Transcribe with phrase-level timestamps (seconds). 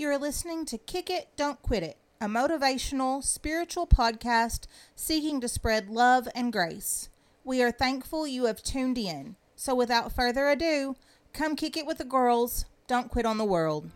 [0.00, 5.90] You're listening to Kick It, Don't Quit It, a motivational, spiritual podcast seeking to spread
[5.90, 7.08] love and grace.
[7.42, 9.34] We are thankful you have tuned in.
[9.56, 10.94] So, without further ado,
[11.32, 12.64] come kick it with the girls.
[12.86, 13.90] Don't quit on the world.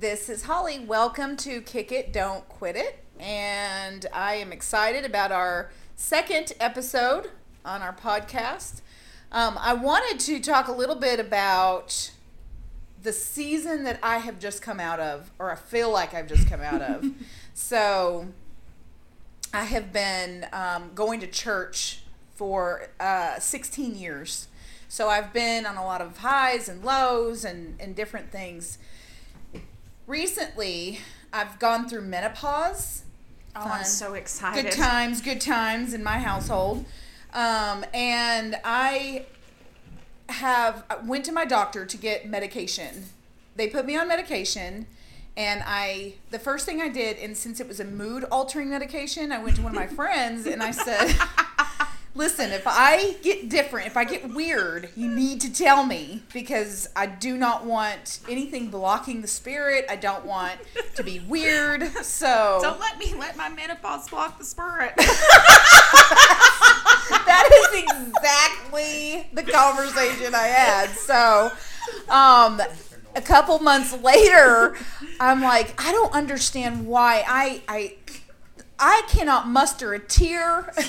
[0.00, 0.78] This is Holly.
[0.78, 3.04] Welcome to Kick It, Don't Quit It.
[3.18, 7.28] And I am excited about our second episode
[7.66, 8.80] on our podcast.
[9.30, 12.12] Um, I wanted to talk a little bit about
[13.02, 16.48] the season that I have just come out of, or I feel like I've just
[16.48, 17.04] come out of.
[17.52, 18.28] so
[19.52, 22.04] I have been um, going to church
[22.36, 24.48] for uh, 16 years.
[24.88, 28.78] So I've been on a lot of highs and lows and, and different things
[30.10, 30.98] recently
[31.32, 33.04] I've gone through menopause.
[33.54, 34.64] Oh, I'm so excited.
[34.64, 36.84] Good times, good times in my household.
[37.32, 39.26] Um, and I
[40.28, 43.06] have went to my doctor to get medication.
[43.56, 44.86] They put me on medication
[45.36, 49.32] and I the first thing I did and since it was a mood altering medication,
[49.32, 51.14] I went to one of my friends and I said
[52.14, 56.88] Listen, if I get different, if I get weird, you need to tell me because
[56.96, 59.86] I do not want anything blocking the spirit.
[59.88, 60.58] I don't want
[60.96, 61.84] to be weird.
[62.02, 64.92] So don't let me let my menopause block the spirit.
[67.10, 70.90] that is exactly the conversation I had.
[70.90, 71.52] So,
[72.08, 72.60] um,
[73.14, 74.76] a couple months later,
[75.20, 77.94] I'm like, I don't understand why I I
[78.78, 80.72] I cannot muster a tear.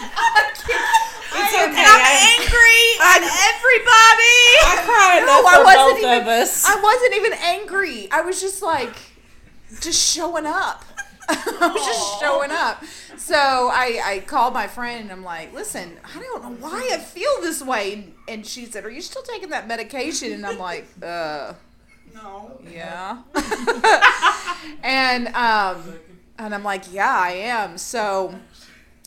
[0.00, 1.84] it's okay.
[1.86, 4.40] I'm angry at everybody.
[4.64, 6.64] I cried no, I wasn't even, of us.
[6.64, 8.08] I wasn't even angry.
[8.10, 8.94] I was just like,
[9.80, 10.84] just showing up.
[11.28, 12.84] I was just showing up.
[13.16, 16.98] So I, I called my friend and I'm like, listen, I don't know why I
[16.98, 18.08] feel this way.
[18.28, 20.32] And she said, are you still taking that medication?
[20.32, 21.54] And I'm like, uh,
[22.14, 22.60] no.
[22.68, 23.22] Yeah.
[24.82, 25.98] and um,
[26.38, 27.78] and I'm like, yeah, I am.
[27.78, 28.34] So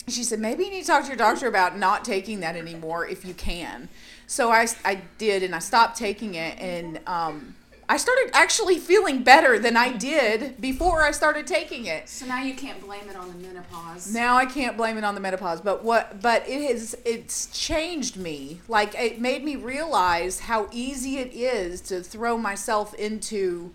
[0.07, 3.07] she said maybe you need to talk to your doctor about not taking that anymore
[3.07, 3.89] if you can.
[4.27, 7.55] So i, I did and i stopped taking it and um,
[7.89, 12.07] i started actually feeling better than i did before i started taking it.
[12.07, 14.13] So now you can't blame it on the menopause.
[14.13, 18.17] Now i can't blame it on the menopause but what but it has it's changed
[18.17, 18.61] me.
[18.67, 23.73] Like it made me realize how easy it is to throw myself into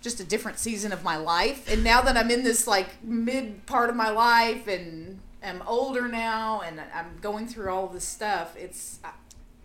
[0.00, 1.70] just a different season of my life.
[1.70, 6.08] And now that i'm in this like mid part of my life and am older
[6.08, 8.98] now and I'm going through all this stuff, it's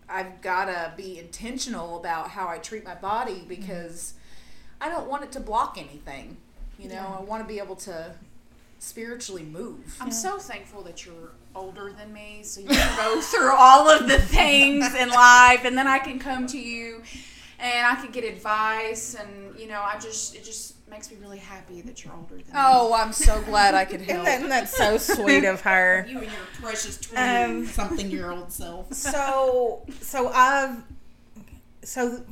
[0.07, 3.47] I've got to be intentional about how I treat my body mm-hmm.
[3.47, 4.13] because
[4.79, 6.37] I don't want it to block anything.
[6.77, 7.17] You know, yeah.
[7.19, 8.13] I want to be able to
[8.79, 9.97] spiritually move.
[9.99, 10.13] I'm yeah.
[10.13, 14.19] so thankful that you're older than me so you can go through all of the
[14.19, 17.01] things in life and then I can come to you
[17.59, 21.39] and I can get advice and you know, I just it just makes me really
[21.39, 22.95] happy that you're older than oh, me.
[22.95, 24.27] I'm so glad I could help.
[24.27, 26.05] and that's so sweet of her.
[26.15, 28.87] You and your precious twenty um, something year old self.
[28.93, 30.83] So, so I've,
[31.83, 32.23] so,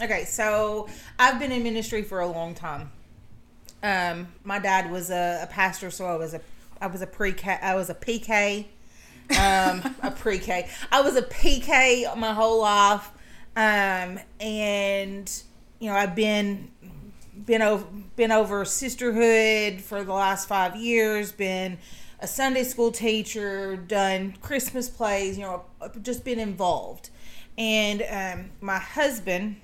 [0.00, 0.88] okay, so
[1.18, 2.90] I've been in ministry for a long time.
[3.82, 6.40] Um, my dad was a, a pastor, so I was a,
[6.80, 8.66] I was a pre-K, I was a PK,
[9.30, 10.68] um, a pre-K.
[10.90, 13.10] I was a PK my whole life,
[13.56, 15.42] um, and
[15.78, 16.70] you know I've been
[17.46, 17.86] been over
[18.16, 21.32] been over sisterhood for the last five years.
[21.32, 21.78] Been
[22.20, 25.38] a Sunday school teacher, done Christmas plays.
[25.38, 25.64] You know,
[26.02, 27.10] just been involved.
[27.56, 29.56] And um, my husband,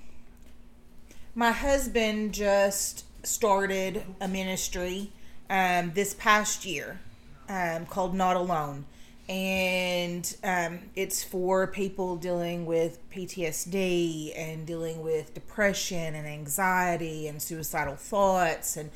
[1.34, 5.12] my husband just started a ministry
[5.50, 7.00] um, this past year
[7.48, 8.86] um, called Not Alone
[9.28, 17.40] and um, it's for people dealing with PTSD and dealing with depression and anxiety and
[17.40, 18.90] suicidal thoughts and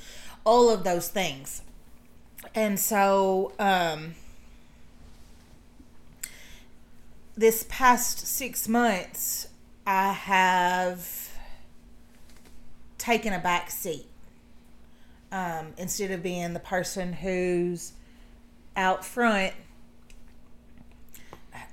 [0.45, 1.63] all of those things.
[2.55, 4.15] And so, um,
[7.37, 9.49] this past six months,
[9.87, 11.31] I have
[12.99, 14.07] taken a back seat
[15.31, 17.93] um, instead of being the person who's
[18.77, 19.53] out front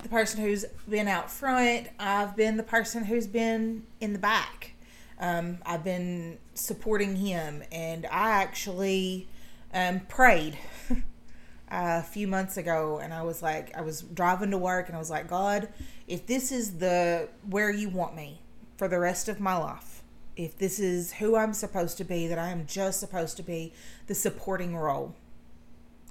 [0.03, 1.87] the person who's been out front.
[1.97, 4.73] I've been the person who's been in the back.
[5.19, 9.27] Um, I've been supporting him, and I actually
[9.73, 10.57] um, prayed
[11.71, 14.99] a few months ago, and I was like, I was driving to work, and I
[14.99, 15.69] was like, God,
[16.07, 18.41] if this is the where you want me
[18.77, 20.03] for the rest of my life,
[20.35, 23.71] if this is who I'm supposed to be, that I am just supposed to be
[24.07, 25.15] the supporting role,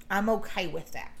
[0.09, 1.11] I'm okay with that.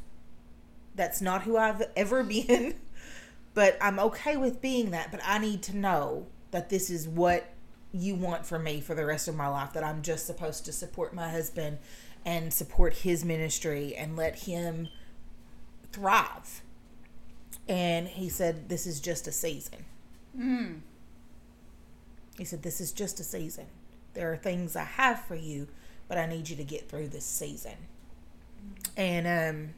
[0.95, 2.75] That's not who I've ever been,
[3.53, 5.11] but I'm okay with being that.
[5.11, 7.49] But I need to know that this is what
[7.91, 10.71] you want for me for the rest of my life, that I'm just supposed to
[10.71, 11.77] support my husband
[12.25, 14.87] and support his ministry and let him
[15.91, 16.61] thrive.
[17.67, 19.85] And he said, This is just a season.
[20.37, 20.79] Mm.
[22.37, 23.67] He said, This is just a season.
[24.13, 25.67] There are things I have for you,
[26.07, 27.75] but I need you to get through this season.
[28.97, 29.73] And um,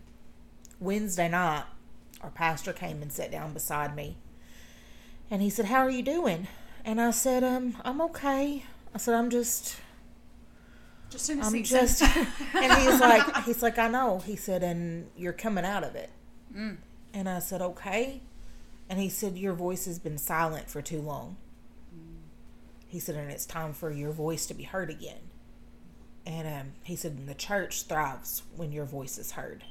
[0.86, 1.64] Wednesday night,
[2.22, 4.18] our pastor came and sat down beside me.
[5.30, 6.48] And he said, How are you doing?
[6.86, 8.64] And I said, um, I'm okay.
[8.94, 9.78] I said, I'm just
[11.10, 11.80] Just in a I'm season.
[11.80, 12.02] just
[12.56, 14.20] and he's like he's like, I know.
[14.20, 16.12] He said, and you're coming out of it.
[16.56, 16.78] Mm.
[17.14, 18.22] And I said, Okay.
[18.90, 21.38] And he said, Your voice has been silent for too long.
[22.88, 25.20] He said, and it's time for your voice to be heard again.
[26.26, 29.66] And um, he said, and the church thrives when your voice is heard.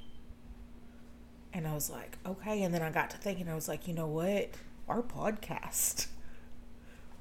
[1.54, 2.64] And I was like, okay.
[2.64, 4.50] And then I got to thinking, I was like, you know what?
[4.88, 6.08] Our podcast,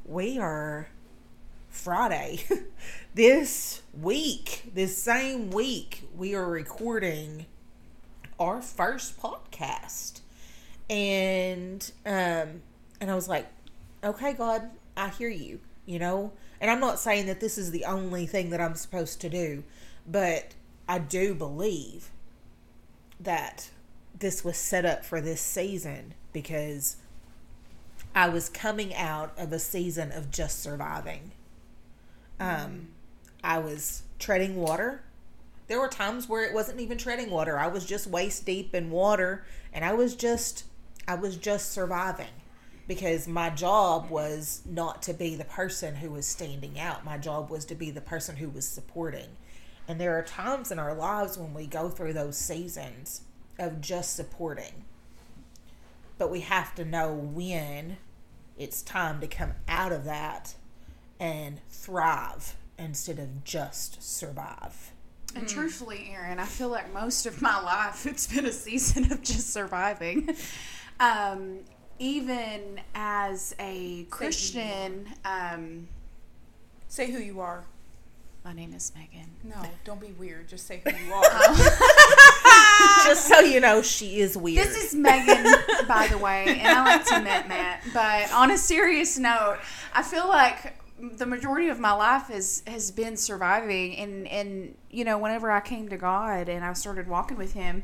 [0.05, 0.87] we are
[1.69, 2.43] Friday.
[3.13, 7.45] this week, this same week, we are recording
[8.39, 10.21] our first podcast.
[10.89, 12.63] And um
[12.99, 13.47] and I was like,
[14.03, 14.63] okay, God,
[14.97, 16.33] I hear you, you know?
[16.59, 19.63] And I'm not saying that this is the only thing that I'm supposed to do,
[20.07, 20.55] but
[20.89, 22.09] I do believe
[23.19, 23.69] that
[24.23, 26.95] this was set up for this season because
[28.15, 31.31] I was coming out of a season of just surviving.
[32.39, 32.87] Um,
[33.43, 35.03] I was treading water.
[35.67, 37.59] There were times where it wasn't even treading water.
[37.59, 39.43] I was just waist deep in water
[39.73, 40.63] and I was just
[41.05, 42.33] I was just surviving
[42.87, 47.03] because my job was not to be the person who was standing out.
[47.03, 49.35] My job was to be the person who was supporting.
[49.85, 53.23] And there are times in our lives when we go through those seasons
[53.57, 54.85] of just supporting.
[56.17, 57.97] But we have to know when
[58.57, 60.55] it's time to come out of that
[61.19, 64.91] and thrive instead of just survive.
[65.35, 69.21] And truthfully, Erin, I feel like most of my life it's been a season of
[69.23, 70.35] just surviving.
[70.99, 71.59] Um,
[71.97, 75.87] even as a Christian, um,
[76.93, 77.65] Say who you are.
[78.43, 79.29] My name is Megan.
[79.43, 80.47] No, don't be weird.
[80.49, 81.23] Just say who you are.
[81.23, 83.03] Oh.
[83.05, 84.67] just so you know, she is weird.
[84.67, 85.43] This is Megan,
[85.87, 87.83] by the way, and I like to admit Matt.
[87.93, 89.59] But on a serious note,
[89.93, 95.05] I feel like the majority of my life has has been surviving, and and you
[95.05, 97.83] know, whenever I came to God and I started walking with Him.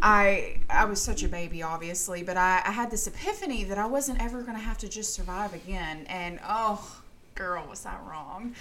[0.00, 3.86] I I was such a baby, obviously, but I, I had this epiphany that I
[3.86, 6.06] wasn't ever going to have to just survive again.
[6.08, 7.02] And oh,
[7.40, 8.54] girl, was I wrong.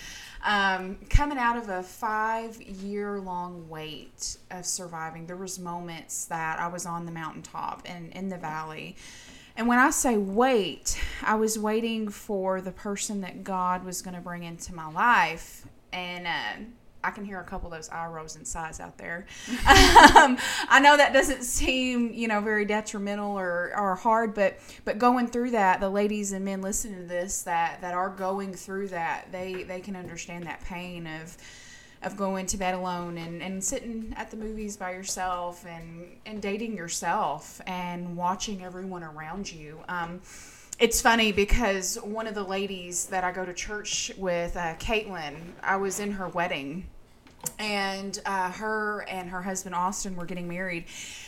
[0.45, 6.59] Um, coming out of a five year long wait of surviving, there was moments that
[6.59, 8.95] I was on the mountaintop and in the valley.
[9.57, 14.15] And when I say wait, I was waiting for the person that God was going
[14.15, 15.67] to bring into my life.
[15.91, 16.65] And uh,
[17.04, 19.25] I can hear a couple of those eye rolls and sighs out there.
[19.48, 20.38] um,
[20.68, 25.28] I know that doesn't seem, you know, very detrimental or, or hard, but but going
[25.28, 29.31] through that, the ladies and men listening to this that that are going through that,
[29.31, 31.38] they they can understand that pain of
[32.01, 36.41] of going to bed alone and, and sitting at the movies by yourself and, and
[36.41, 39.79] dating yourself and watching everyone around you.
[39.89, 40.22] Um,
[40.79, 45.36] it's funny because one of the ladies that I go to church with, uh, Caitlin,
[45.62, 46.88] I was in her wedding
[47.57, 50.86] and uh, her and her husband Austin were getting married,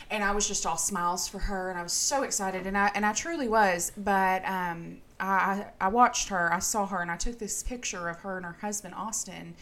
[0.10, 2.92] and I was just all smiles for her, and I was so excited, and I
[2.96, 3.92] and I truly was.
[3.98, 8.20] But um, I I watched her, I saw her, and I took this picture of
[8.20, 9.56] her and her husband Austin.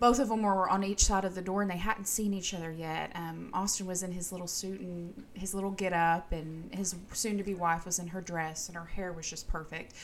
[0.00, 2.54] Both of them were on each side of the door, and they hadn't seen each
[2.54, 3.12] other yet.
[3.14, 7.54] Um, Austin was in his little suit and his little get up, and his soon-to-be
[7.54, 9.94] wife was in her dress, and her hair was just perfect.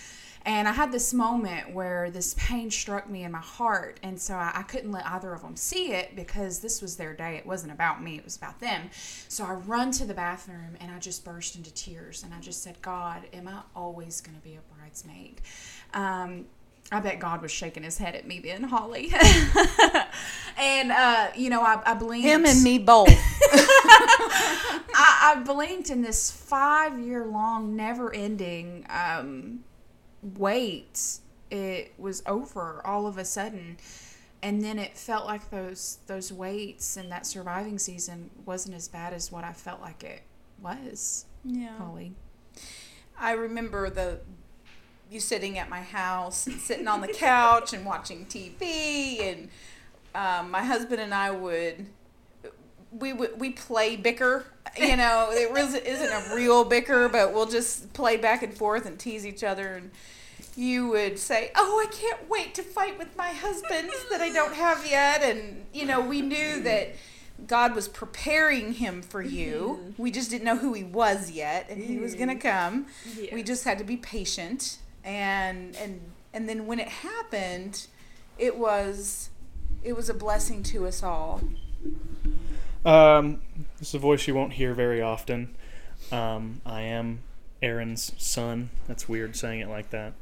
[0.47, 3.99] And I had this moment where this pain struck me in my heart.
[4.05, 7.15] And so I, I, couldn't let either of them see it because this was their
[7.15, 7.35] day.
[7.35, 8.88] It wasn't about me, it was about them.
[9.26, 12.23] So I run to the bathroom and I just burst into tears.
[12.23, 15.41] And I just said, God, am I always going to be a bridesmaid?
[15.95, 16.47] Um,
[16.93, 19.12] I bet God was shaking his head at me then, Holly.
[20.59, 22.26] and, uh, you know, I, I blinked.
[22.26, 23.09] Him and me both.
[24.99, 29.64] I, I blinked in this five year long, never ending um,
[30.23, 31.19] wait
[31.50, 33.76] it was over all of a sudden
[34.43, 39.12] and then it felt like those those waits and that surviving season wasn't as bad
[39.12, 40.23] as what I felt like it
[40.61, 41.26] was.
[41.45, 41.76] Yeah.
[41.78, 42.12] Holly.
[43.19, 44.21] I remember the
[45.11, 49.49] you sitting at my house and sitting on the couch and watching TV and
[50.15, 51.87] um, my husband and I would
[52.93, 54.47] we would we play bicker
[54.79, 58.87] you know it really isn't a real bicker but we'll just play back and forth
[58.87, 59.75] and tease each other.
[59.75, 59.91] And
[60.57, 64.55] you would say oh i can't wait to fight with my husband that i don't
[64.55, 65.23] have yet.
[65.23, 66.95] And you know we knew that
[67.47, 69.95] god was preparing him for you.
[69.99, 72.87] We just didn't know who he was yet and he was going to come.
[73.33, 76.01] We just had to be patient and and
[76.35, 77.87] and then when it happened
[78.37, 79.31] it was
[79.83, 81.41] it was a blessing to us all
[82.85, 83.41] Um,
[83.79, 85.57] this is a voice you won't hear very often.
[86.13, 87.21] Um, I am
[87.61, 88.71] Erin's son.
[88.87, 90.13] That's weird saying it like that.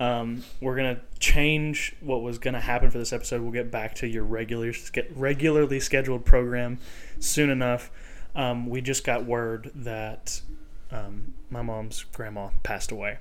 [0.00, 3.40] Um, we're gonna change what was gonna happen for this episode.
[3.40, 4.72] We'll get back to your regular,
[5.14, 6.78] regularly scheduled program
[7.20, 7.90] soon enough.
[8.34, 10.42] Um, we just got word that
[10.92, 13.18] um, my mom's grandma passed away.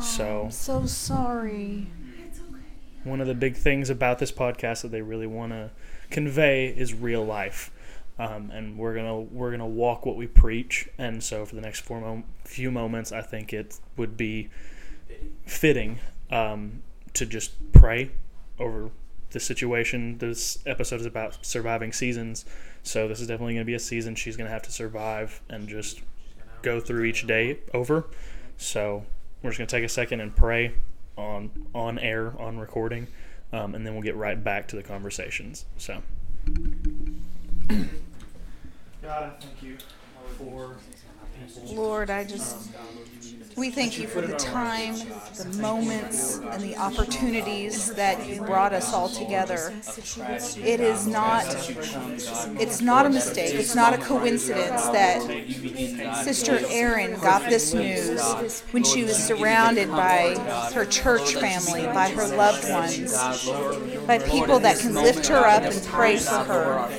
[0.00, 1.88] So I'm so sorry.
[3.04, 5.70] one of the big things about this podcast that they really want to
[6.10, 7.70] convey is real life.
[8.18, 10.88] Um, and we're gonna we're gonna walk what we preach.
[10.98, 14.50] And so for the next four mom- few moments i think it would be
[15.46, 15.98] fitting
[16.30, 16.82] um,
[17.14, 18.10] to just pray
[18.58, 18.90] over
[19.30, 20.18] the situation.
[20.18, 22.44] This episode is about surviving seasons.
[22.82, 25.40] So this is definitely going to be a season she's going to have to survive
[25.48, 26.00] and just
[26.62, 28.06] go through each day over.
[28.56, 29.04] So
[29.44, 30.72] we're just going to take a second and pray
[31.18, 33.06] on on air on recording
[33.52, 36.02] um, and then we'll get right back to the conversations so.
[37.68, 39.76] God i thank you
[40.38, 40.76] for
[41.62, 42.70] Lord, I just,
[43.56, 44.96] we thank you for the time,
[45.36, 49.72] the moments, and the opportunities that you brought us all together.
[50.58, 51.44] It is not,
[52.60, 55.22] it's not a mistake, it's not a coincidence that
[56.24, 60.34] Sister Erin got this news when she was surrounded by
[60.74, 63.12] her church family, by her loved ones,
[64.06, 66.90] by people that can lift her up and pray for her.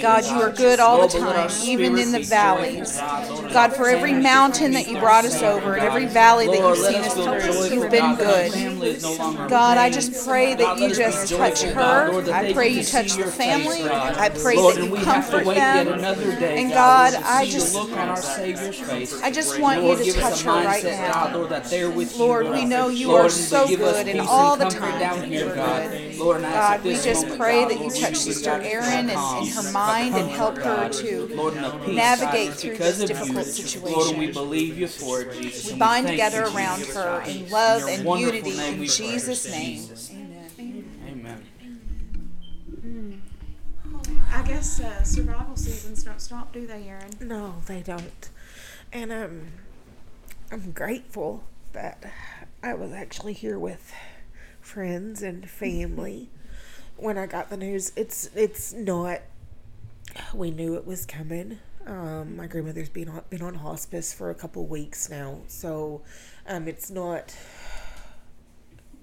[0.00, 2.98] God, you are good all the time, even in the valleys.
[3.52, 7.02] God, for every mountain that you brought us over and every valley that you've seen
[7.02, 9.00] us through, you've been good.
[9.48, 12.32] God, I just pray that you just touch her.
[12.32, 13.82] I pray you touch the family.
[13.82, 15.88] I pray that you comfort them.
[15.88, 17.76] And God, I just,
[19.22, 21.48] I just want you to touch her right now.
[22.16, 26.18] Lord, we know you are so good and all the time you're good.
[26.18, 30.56] God, we just pray that you touch Sister Erin and in her mind and help
[30.58, 31.28] her to
[31.92, 35.66] navigate through this difficult Lord, we believe you for it, Jesus.
[35.66, 38.84] We and bind thank together you, around her in love In and unity in.
[38.86, 39.76] Jesus' name.
[39.76, 40.10] Jesus.
[40.10, 41.46] Amen.
[42.84, 43.22] Amen.
[44.32, 47.10] I guess uh, survival seasons don't stop, do they, Erin?
[47.20, 48.30] No, they don't.
[48.92, 49.46] And um,
[50.50, 52.02] I'm grateful that
[52.62, 53.92] I was actually here with
[54.60, 56.30] friends and family
[56.96, 57.92] when I got the news.
[57.96, 59.20] It's it's not.
[60.34, 61.58] We knew it was coming.
[61.86, 66.02] Um, my grandmother's been on been on hospice for a couple weeks now, so
[66.46, 67.34] um, it's not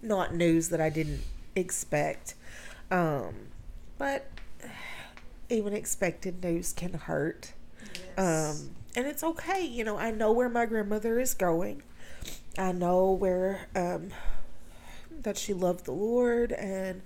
[0.01, 1.21] not news that I didn't
[1.55, 2.35] expect.
[2.89, 3.35] Um,
[3.97, 4.27] but
[5.49, 7.53] even expected news can hurt.
[8.17, 9.65] Um, and it's okay.
[9.65, 11.83] You know, I know where my grandmother is going.
[12.57, 14.11] I know where um,
[15.21, 17.01] that she loved the Lord and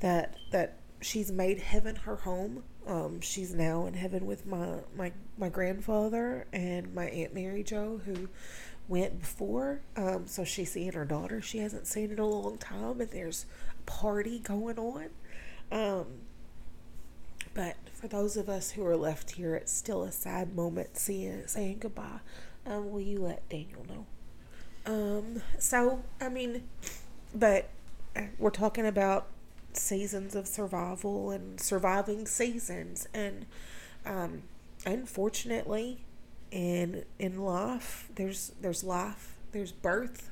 [0.00, 2.64] that that she's made heaven her home.
[2.86, 8.00] Um, she's now in heaven with my, my my grandfather and my aunt Mary Jo
[8.04, 8.28] who
[8.88, 9.80] went before.
[9.96, 13.46] Um, so she's seeing her daughter she hasn't seen in a long time, and there's
[13.78, 15.10] a party going on.
[15.70, 16.06] Um,
[17.54, 21.46] but for those of us who are left here, it's still a sad moment seeing
[21.46, 22.20] saying goodbye.
[22.66, 24.06] Um, will you let Daniel know?
[24.86, 26.64] Um, so I mean,
[27.34, 27.68] but
[28.16, 29.26] uh, we're talking about
[29.72, 33.46] seasons of survival and surviving seasons, and
[34.04, 34.42] um,
[34.84, 36.04] unfortunately,
[36.50, 40.30] in in life, there's there's life, there's birth,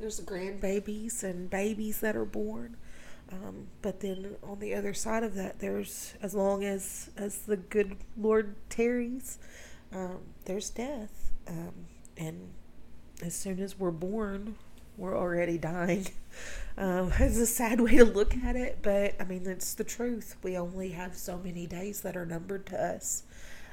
[0.00, 2.76] there's grandbabies and babies that are born.
[3.30, 7.56] Um, but then on the other side of that, there's as long as as the
[7.56, 9.38] good Lord tarries,
[9.92, 11.86] um, there's death, um,
[12.16, 12.50] and
[13.22, 14.56] as soon as we're born,
[14.96, 16.06] we're already dying.
[16.78, 20.36] Um, it's a sad way to look at it, but I mean it's the truth.
[20.42, 23.24] We only have so many days that are numbered to us,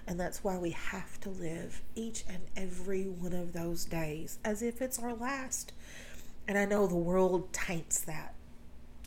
[0.06, 4.62] and that's why we have to live each and every one of those days as
[4.62, 5.72] if it's our last.
[6.46, 8.34] And I know the world taints that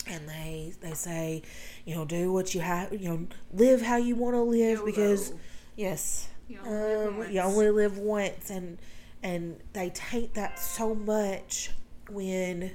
[0.07, 1.42] and they they say,
[1.85, 5.35] you know, do what you have, you know, live how you want to live because,
[5.76, 7.31] yes, You only live um, once.
[7.33, 8.78] you only live once, and
[9.23, 11.71] and they taint that so much
[12.12, 12.73] when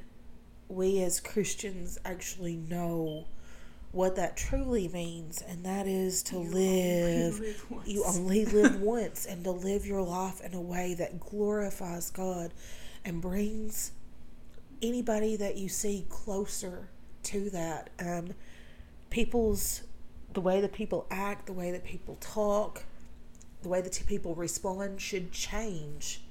[0.67, 3.25] we as Christians actually know
[3.91, 7.63] what that truly means, and that is to live.
[7.85, 12.53] You only live once, and to live your life in a way that glorifies God
[13.05, 13.91] and brings
[14.81, 16.89] anybody that you see closer
[17.23, 17.89] to that.
[17.99, 18.33] Um,
[19.09, 19.83] people's
[20.33, 22.83] the way that people act, the way that people talk,
[23.63, 26.21] the way that people respond should change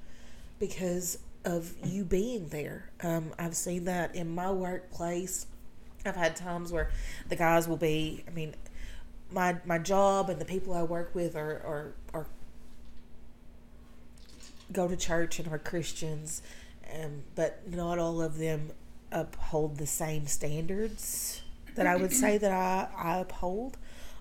[0.59, 2.91] because of you being there.
[3.03, 5.47] Um, I've seen that in my workplace.
[6.05, 6.91] I've had times where
[7.29, 8.25] the guys will be.
[8.27, 8.55] I mean,
[9.31, 12.27] my my job and the people I work with are are, are
[14.73, 16.43] go to church and are Christians,
[16.93, 18.73] um, but not all of them
[19.13, 21.43] uphold the same standards
[21.77, 23.77] that I would say that I, I uphold.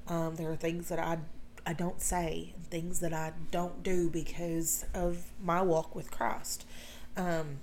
[0.07, 1.17] Um, there are things that I
[1.65, 6.65] I don't say, things that I don't do because of my walk with Christ.
[7.17, 7.59] Um,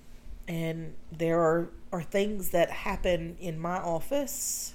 [0.49, 4.75] and there are, are things that happen in my office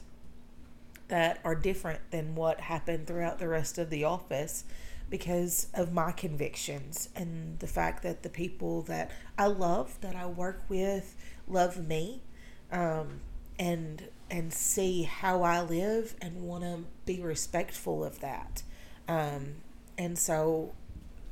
[1.08, 4.66] that are different than what happened throughout the rest of the office
[5.10, 10.28] because of my convictions and the fact that the people that I love, that I
[10.28, 11.16] work with,
[11.48, 12.22] love me,
[12.72, 13.22] um,
[13.58, 18.64] and and see how I live and want to be respectful of that.
[19.08, 19.56] Um,
[19.98, 20.74] and so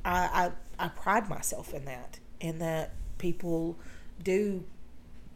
[0.04, 3.78] I, I I pride myself in that, in that people
[4.22, 4.64] do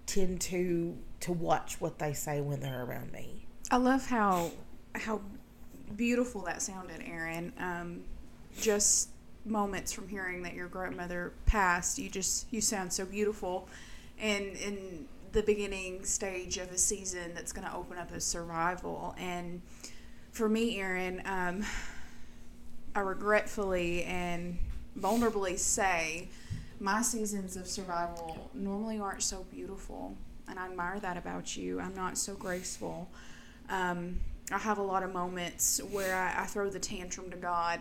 [0.06, 3.46] tend to to watch what they say when they're around me.
[3.70, 4.50] I love how
[4.94, 5.20] how
[5.96, 7.52] beautiful that sounded, Erin.
[7.58, 8.02] Um,
[8.58, 9.10] just
[9.44, 13.68] moments from hearing that your grandmother passed, you just you sound so beautiful,
[14.18, 19.14] and in the beginning stage of a season that's going to open up as survival.
[19.16, 19.62] And
[20.32, 21.64] for me, Erin, um,
[22.94, 24.58] I regretfully and
[24.98, 26.28] vulnerably say
[26.80, 30.16] my seasons of survival normally aren't so beautiful,
[30.48, 31.78] and I admire that about you.
[31.78, 33.08] I'm not so graceful.
[33.68, 34.20] Um,
[34.52, 37.80] I have a lot of moments where I, I throw the tantrum to God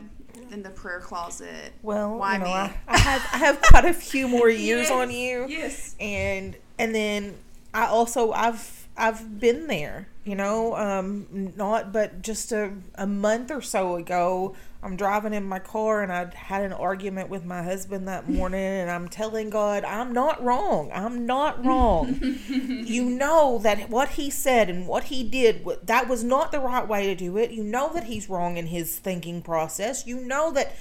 [0.51, 1.73] in the prayer closet.
[1.81, 2.51] Well, Why you know, me?
[2.51, 5.47] I, I have I have quite a few more years on you.
[5.47, 5.95] Yes.
[5.99, 7.35] and and then
[7.73, 13.49] I also I've I've been there, you know, um, not but just a, a month
[13.49, 17.63] or so ago, I'm driving in my car and I had an argument with my
[17.63, 22.17] husband that morning, and I'm telling God, I'm not wrong, I'm not wrong.
[22.47, 26.87] you know that what he said and what he did that was not the right
[26.87, 27.51] way to do it.
[27.51, 30.07] You know that he's wrong in his thinking process.
[30.07, 30.73] You know that,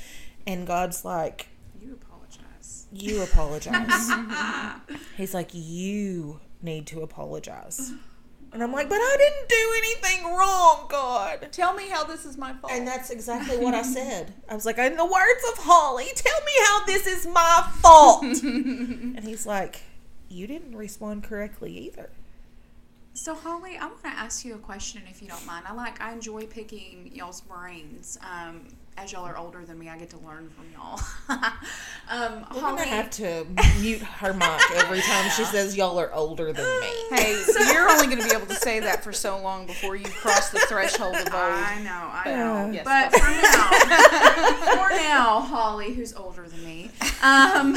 [0.47, 1.49] and God's like,
[1.81, 2.87] You apologize.
[2.93, 4.11] you apologize.
[5.17, 7.93] He's like, you need to apologize.
[8.53, 11.49] And I'm like, but I didn't do anything wrong, God.
[11.53, 12.73] Tell me how this is my fault.
[12.73, 14.33] And that's exactly what I said.
[14.49, 18.23] I was like, in the words of Holly, tell me how this is my fault.
[18.43, 19.83] and he's like,
[20.29, 22.11] you didn't respond correctly either.
[23.13, 25.67] So Holly, I want to ask you a question if you don't mind.
[25.69, 28.17] I like I enjoy picking y'all's brains.
[28.23, 31.01] Um, as y'all are older than me, I get to learn from y'all.
[32.11, 33.47] um, We're Holly, gonna have to
[33.81, 36.93] mute her mic every time she says y'all are older than me.
[37.11, 39.95] hey, so you're only going to be able to say that for so long before
[39.95, 41.35] you cross the threshold of old.
[41.35, 42.71] I know, I know.
[42.73, 46.91] Yes, but go for now, for now, Holly, who's older than me,
[47.23, 47.77] um,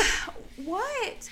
[0.66, 1.30] what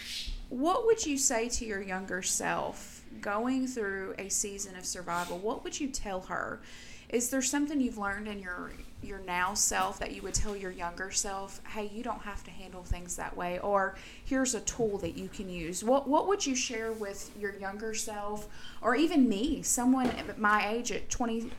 [0.50, 5.40] what would you say to your younger self going through a season of survival?
[5.40, 6.62] What would you tell her?
[7.10, 10.72] Is there something you've learned in your your now self that you would tell your
[10.72, 14.98] younger self, "Hey, you don't have to handle things that way," or "Here's a tool
[15.00, 18.48] that you can use." What what would you share with your younger self,
[18.82, 21.52] or even me, someone at my age at twenty?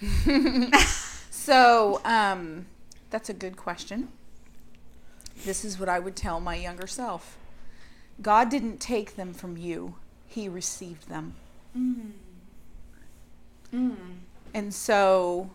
[1.44, 2.64] So, um,
[3.10, 4.08] that's a good question.
[5.44, 7.36] This is what I would tell my younger self
[8.22, 9.96] God didn't take them from you,
[10.26, 11.34] He received them.
[14.54, 15.50] And so,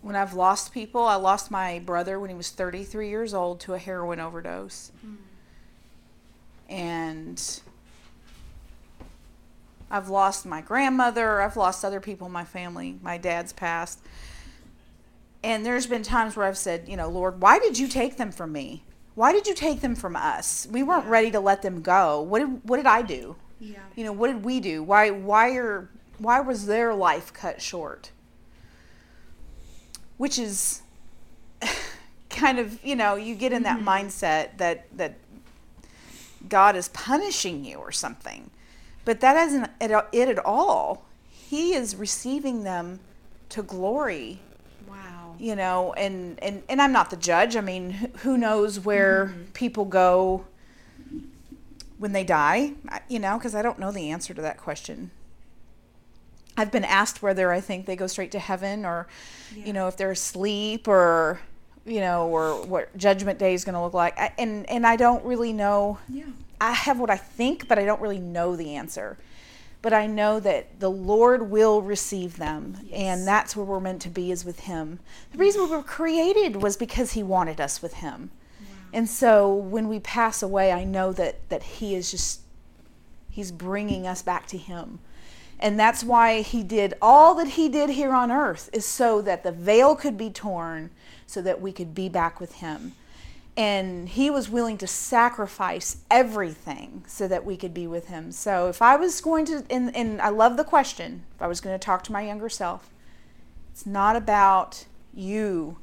[0.00, 3.74] when I've lost people, I lost my brother when he was 33 years old to
[3.74, 4.92] a heroin overdose.
[6.68, 7.60] And
[9.90, 14.00] I've lost my grandmother, I've lost other people in my family, my dad's passed.
[15.42, 18.32] And there's been times where I've said, you know, Lord, why did you take them
[18.32, 18.84] from me?
[19.14, 20.66] Why did you take them from us?
[20.70, 22.20] We weren't ready to let them go.
[22.22, 23.36] What did what did I do?
[23.60, 23.78] Yeah.
[23.94, 24.82] You know, what did we do?
[24.82, 28.10] Why why are why was their life cut short?
[30.16, 30.82] Which is
[32.30, 33.88] kind of, you know, you get in that mm-hmm.
[33.88, 35.16] mindset that that
[36.48, 38.50] God is punishing you or something.
[39.04, 41.04] But that isn't it, it at all.
[41.28, 43.00] He is receiving them
[43.50, 44.40] to glory
[44.88, 45.34] Wow.
[45.38, 49.44] you know and and and i'm not the judge i mean who knows where mm-hmm.
[49.52, 50.44] people go
[51.98, 52.72] when they die,
[53.08, 55.10] you know, because I don't know the answer to that question.
[56.56, 59.06] I've been asked whether I think they go straight to heaven or,
[59.54, 61.40] you know, if they're asleep or,
[61.84, 64.18] you know, or what Judgment Day is going to look like.
[64.18, 65.98] I, and and I don't really know.
[66.08, 66.24] Yeah.
[66.60, 69.18] I have what I think, but I don't really know the answer.
[69.82, 74.08] But I know that the Lord will receive them, and that's where we're meant to
[74.08, 74.98] be is with Him.
[75.32, 78.30] The reason we were created was because He wanted us with Him.
[78.94, 82.40] And so when we pass away, I know that that He is just
[83.28, 85.00] He's bringing us back to Him.
[85.64, 89.44] And that's why He did all that He did here on earth, is so that
[89.44, 90.90] the veil could be torn,
[91.26, 92.92] so that we could be back with Him.
[93.56, 98.30] And He was willing to sacrifice everything so that we could be with Him.
[98.30, 101.62] So if I was going to, and, and I love the question, if I was
[101.62, 102.90] going to talk to my younger self,
[103.72, 105.78] it's not about you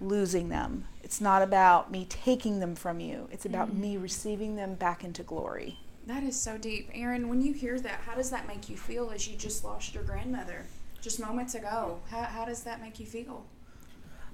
[0.00, 0.86] losing them.
[1.02, 3.28] It's not about me taking them from you.
[3.30, 3.80] It's about mm-hmm.
[3.82, 5.80] me receiving them back into glory.
[6.06, 6.90] That is so deep.
[6.92, 9.94] Erin, when you hear that, how does that make you feel as you just lost
[9.94, 10.66] your grandmother
[11.00, 12.00] just moments ago?
[12.10, 13.44] How, how does that make you feel?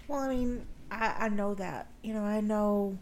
[0.07, 1.89] Well, I mean, I, I know that.
[2.03, 2.99] You know, I know.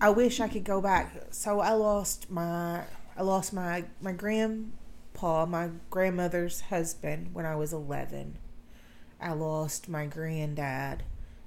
[0.00, 1.14] I wish I could go back.
[1.30, 2.84] So I lost my
[3.16, 8.38] I lost my my grandpa, my grandmother's husband when I was 11.
[9.20, 11.02] I lost my granddad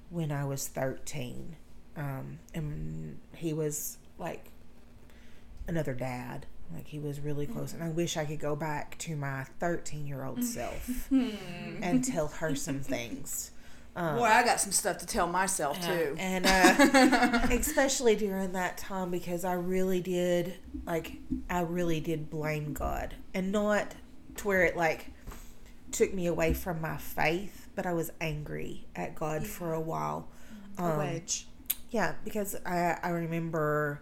[0.10, 1.56] when I was 13.
[1.96, 4.46] Um, and he was like
[5.68, 6.46] another dad.
[6.74, 7.74] Like he was really close.
[7.74, 12.28] And I wish I could go back to my 13 year old self and tell
[12.28, 13.52] her some things.
[13.96, 16.16] Um, Boy, I got some stuff to tell myself too.
[16.18, 20.56] and uh, especially during that time because I really did
[20.88, 23.94] like I really did blame God and not
[24.38, 25.12] to where it like
[25.92, 30.28] took me away from my faith, but I was angry at God for a while.
[30.80, 31.46] A Um, wedge.
[31.92, 34.02] yeah, because I I remember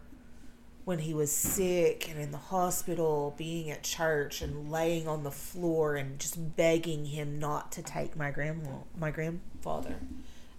[0.83, 5.31] when he was sick and in the hospital, being at church and laying on the
[5.31, 9.95] floor and just begging him not to take my grandma my grandfather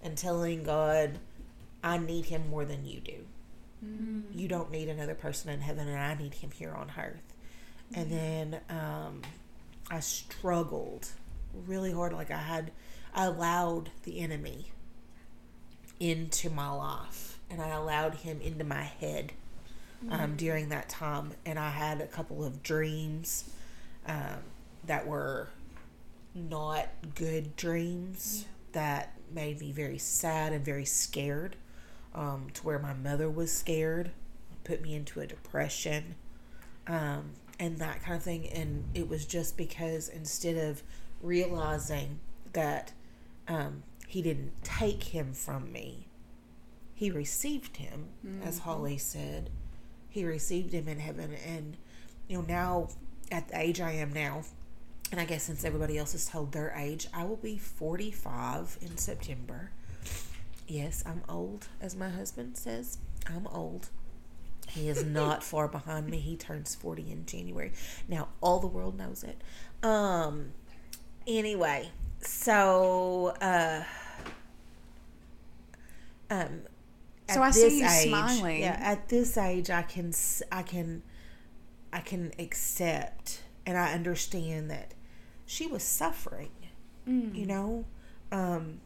[0.02, 1.18] and telling God,
[1.82, 3.24] I need him more than you do.
[4.32, 7.34] You don't need another person in heaven and I need him here on earth.
[7.94, 9.22] And then um,
[9.90, 11.08] I struggled
[11.66, 12.12] really hard.
[12.12, 12.70] Like I had,
[13.12, 14.70] I allowed the enemy
[15.98, 19.32] into my life and I allowed him into my head
[20.10, 21.32] um, during that time.
[21.46, 23.44] And I had a couple of dreams
[24.06, 24.38] um,
[24.86, 25.48] that were
[26.34, 31.56] not good dreams that made me very sad and very scared
[32.14, 34.10] um, to where my mother was scared,
[34.64, 36.14] put me into a depression
[36.86, 38.48] um, and that kind of thing.
[38.48, 40.82] And it was just because instead of
[41.22, 42.18] realizing
[42.52, 42.92] that
[43.48, 46.06] um, he didn't take him from me,
[46.94, 48.08] he received him,
[48.44, 49.50] as Holly said.
[50.12, 51.34] He received him in heaven.
[51.46, 51.78] And,
[52.28, 52.88] you know, now
[53.30, 54.44] at the age I am now,
[55.10, 58.98] and I guess since everybody else has told their age, I will be 45 in
[58.98, 59.70] September.
[60.68, 62.98] Yes, I'm old, as my husband says.
[63.26, 63.88] I'm old.
[64.68, 66.18] He is not far behind me.
[66.18, 67.72] He turns 40 in January.
[68.06, 69.40] Now, all the world knows it.
[69.82, 70.52] Um,
[71.26, 73.84] anyway, so, uh,
[76.30, 76.62] um,
[77.34, 78.60] So I see you age- smiling.
[78.60, 80.12] Yeah, at this age, I can,
[80.50, 81.02] I can,
[81.92, 84.94] I can accept and I understand that
[85.46, 86.50] she was suffering.
[87.34, 87.84] You know,
[88.30, 88.80] um,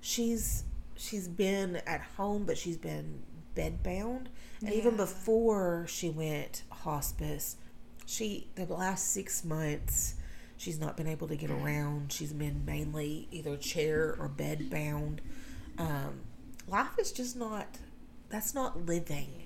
[0.00, 0.62] she's
[0.96, 3.22] she's been at home, but she's been
[3.56, 4.26] bedbound,
[4.64, 7.56] and even before she went hospice,
[8.06, 10.14] she the last six months
[10.56, 12.12] she's not been able to get around.
[12.12, 15.18] She's been mainly either chair or bedbound.
[15.76, 16.20] Um,
[16.68, 17.78] life is just not.
[18.28, 19.44] That's not living.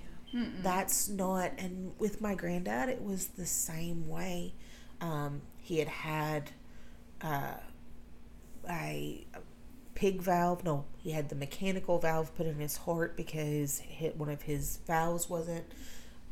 [0.61, 1.51] That's not.
[1.57, 4.53] And with my granddad, it was the same way.
[5.01, 6.51] Um, he had had.
[7.21, 7.55] Uh,
[8.69, 9.25] a
[9.93, 10.63] pig valve.
[10.63, 14.79] No, he had the mechanical valve put in his heart because hit one of his
[14.85, 15.65] valves wasn't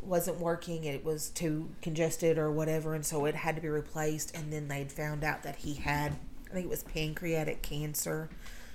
[0.02, 0.84] wasn't working.
[0.84, 4.36] It was too congested or whatever, and so it had to be replaced.
[4.36, 6.18] And then they'd found out that he had,
[6.50, 8.30] I think it was pancreatic cancer.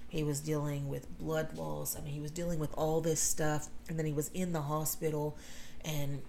[0.09, 1.97] He was dealing with blood loss.
[1.97, 4.63] I mean, he was dealing with all this stuff, and then he was in the
[4.63, 5.37] hospital,
[5.85, 6.23] and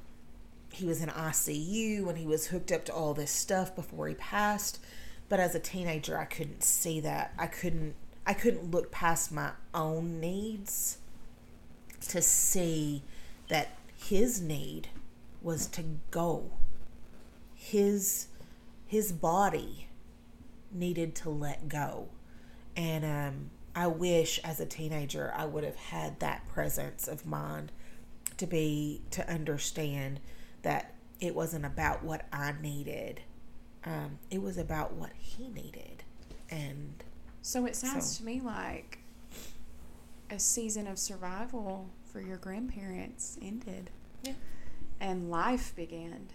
[0.71, 4.15] he was in ICU and he was hooked up to all this stuff before he
[4.15, 4.79] passed.
[5.27, 7.33] But as a teenager, I couldn't see that.
[7.37, 7.95] I couldn't.
[8.25, 10.99] I couldn't look past my own needs
[12.09, 13.01] to see
[13.47, 14.89] that his need
[15.41, 16.51] was to go.
[17.55, 18.27] His
[18.85, 19.87] his body
[20.71, 22.09] needed to let go,
[22.75, 27.71] and um, I wish as a teenager I would have had that presence of mind
[28.35, 30.19] to be to understand
[30.63, 33.21] that it wasn't about what I needed.
[33.85, 36.03] Um, it was about what he needed.
[36.49, 37.01] And
[37.41, 38.99] So it sounds So- to me like
[40.29, 43.91] a season of survival for your grandparents ended.
[44.23, 44.33] Yeah.
[44.99, 46.27] And life began.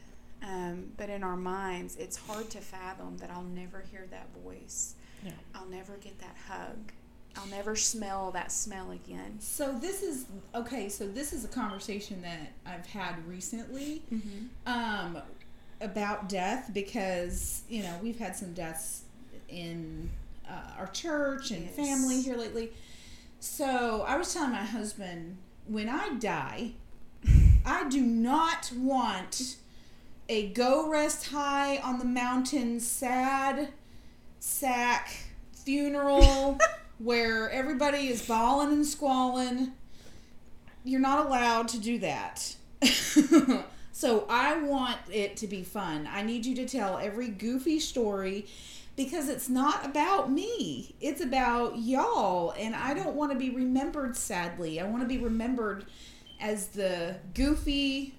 [0.42, 4.94] Um, but in our minds, it's hard to fathom that I'll never hear that voice.
[5.22, 5.32] Yeah.
[5.54, 6.92] I'll never get that hug.
[7.36, 9.38] I'll never smell that smell again.
[9.40, 10.88] So this is okay.
[10.88, 14.02] So this is a conversation that I've had recently
[14.66, 15.18] um,
[15.80, 19.02] about death because you know we've had some deaths
[19.48, 20.10] in
[20.48, 21.74] uh, our church and Yes.
[21.74, 22.70] family here lately.
[23.40, 26.72] So I was telling my husband when I die,
[27.66, 29.56] I do not want
[30.28, 33.68] a go rest high on the mountain sad
[34.38, 35.10] sack
[35.52, 36.58] funeral
[36.98, 39.72] where everybody is bawling and squalling.
[40.84, 42.54] You're not allowed to do that.
[43.92, 46.08] so I want it to be fun.
[46.10, 48.46] I need you to tell every goofy story
[48.96, 50.94] because it's not about me.
[51.00, 54.80] It's about y'all and I don't want to be remembered sadly.
[54.80, 55.86] I want to be remembered
[56.40, 58.14] as the goofy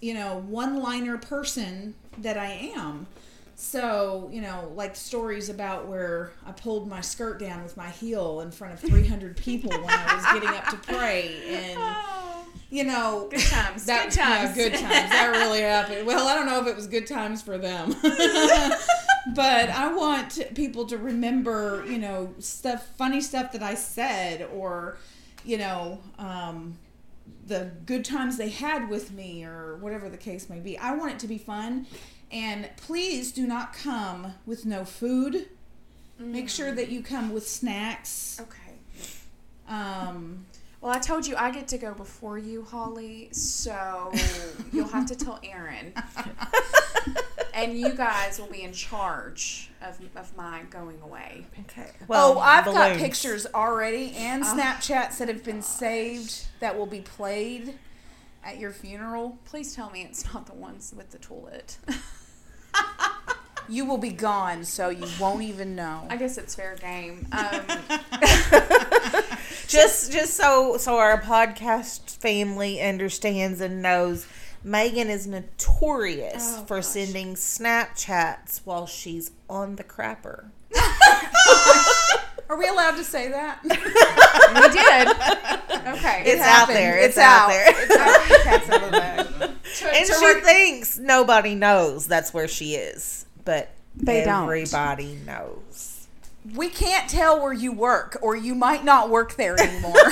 [0.00, 3.06] you know, one-liner person that I am.
[3.60, 8.40] So, you know, like stories about where I pulled my skirt down with my heel
[8.40, 11.78] in front of 300 people when I was getting up to pray and
[12.70, 13.84] you know, Good times.
[13.86, 14.56] that good times.
[14.56, 15.10] yeah, good times.
[15.10, 16.06] That really happened.
[16.06, 17.94] Well, I don't know if it was good times for them.
[18.02, 24.96] but I want people to remember, you know, stuff funny stuff that I said or
[25.44, 26.78] you know, um
[27.46, 30.78] the good times they had with me or whatever the case may be.
[30.78, 31.86] I want it to be fun.
[32.32, 35.48] And please do not come with no food.
[36.18, 38.40] Make sure that you come with snacks.
[38.40, 38.74] Okay.
[39.68, 40.46] Um,
[40.80, 44.10] Well, I told you I get to go before you, Holly, so
[44.72, 45.92] you'll have to tell Erin.
[47.54, 51.44] and you guys will be in charge of, of my going away.
[51.60, 51.90] okay.
[52.08, 57.00] oh, I've got pictures already and Oh, Snapchats that have been saved that will be
[57.00, 57.74] played
[58.42, 59.38] at your funeral.
[59.44, 61.76] Please tell me it's not the ones with the toilet.
[63.68, 66.04] You will be gone, so you won't even know.
[66.10, 67.28] I guess it's fair game.
[67.30, 67.60] Um,
[69.68, 74.26] just just so so our podcast family understands and knows
[74.64, 76.86] Megan is notorious Oh, for gosh.
[76.86, 80.46] sending Snapchats while she's on the crapper.
[82.50, 83.60] Are we allowed to say that?
[83.62, 85.08] we did.
[85.96, 86.24] Okay.
[86.26, 86.98] It's out there.
[86.98, 87.48] It's It's, out, out.
[87.48, 87.64] there.
[87.68, 88.28] It's out.
[88.28, 89.26] The cat's out of the bag.
[89.76, 94.42] To- and to she re- thinks nobody knows that's where she is, but They don't.
[94.44, 96.08] everybody knows.
[96.56, 99.92] We can't tell where you work, or you might not work there anymore.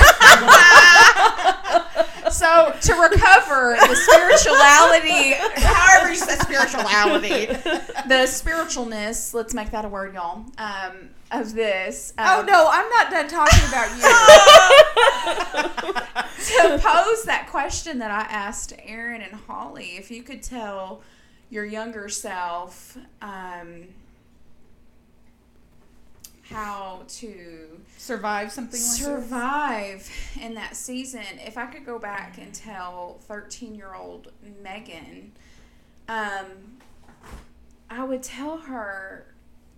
[2.30, 7.46] so to recover the spirituality, However, you said spirituality.
[7.46, 9.34] the spiritualness.
[9.34, 10.44] Let's make that a word, y'all.
[10.58, 12.14] Um, of this.
[12.18, 14.02] oh um, no, I'm not done talking about you.
[16.46, 21.02] to pose that question that I asked Erin and Holly, if you could tell
[21.50, 23.88] your younger self um,
[26.50, 28.98] how to Survive something like this.
[29.04, 34.32] survive in that season, if I could go back and tell 13 year old
[34.62, 35.32] Megan,
[36.08, 36.46] um,
[37.90, 39.26] I would tell her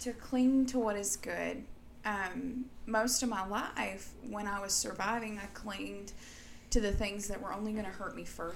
[0.00, 1.64] to cling to what is good.
[2.04, 6.12] Um, most of my life, when I was surviving, I clinged
[6.70, 8.54] to the things that were only going to hurt me further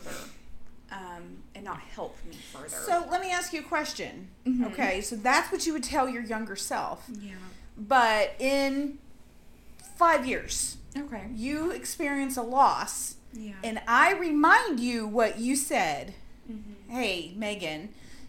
[0.92, 2.68] um, and not help me further.
[2.68, 4.29] So let me ask you a question.
[4.46, 4.72] Mhm.
[4.72, 7.05] Okay, so that's what you would tell your younger self.
[7.20, 7.33] yeah.
[7.77, 8.99] But in
[9.97, 11.29] five years, Okay.
[11.35, 13.55] you experience a loss, Yeah.
[13.65, 16.15] and I remind you what you said.
[16.51, 16.75] Mhm.
[16.89, 17.89] Hey, Megan,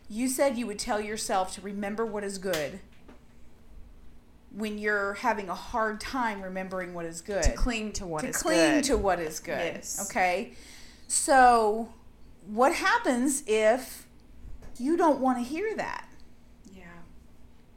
[0.09, 2.79] you said you would tell yourself to remember what is good
[4.51, 7.43] when you're having a hard time remembering what is good.
[7.43, 8.83] To cling to what to is cling good.
[8.85, 9.73] to what is good.
[9.75, 9.99] Yes.
[10.09, 10.53] Okay.
[11.07, 11.89] So,
[12.47, 14.07] what happens if
[14.79, 16.07] you don't want to hear that?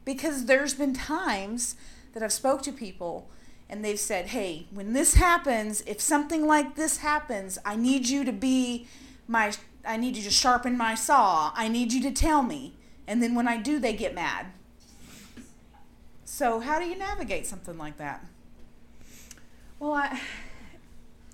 [0.09, 1.75] Because there's been times
[2.13, 3.29] that I've spoke to people
[3.69, 8.23] and they've said, "Hey, when this happens, if something like this happens, I need you
[8.23, 8.87] to be
[9.27, 9.53] my
[9.85, 11.51] I need you to sharpen my saw.
[11.53, 12.73] I need you to tell me."
[13.05, 14.47] And then when I do, they get mad.
[16.25, 18.25] So, how do you navigate something like that?
[19.77, 20.19] Well, I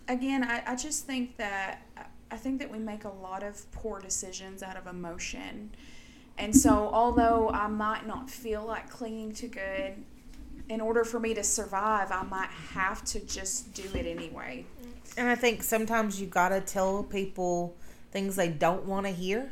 [0.09, 1.81] again, I, I just think that
[2.29, 5.71] I think that we make a lot of poor decisions out of emotion,
[6.37, 9.93] and so although I might not feel like clinging to good,
[10.67, 14.65] in order for me to survive, I might have to just do it anyway.
[15.17, 17.75] And I think sometimes you gotta tell people
[18.11, 19.51] things they don't want to hear.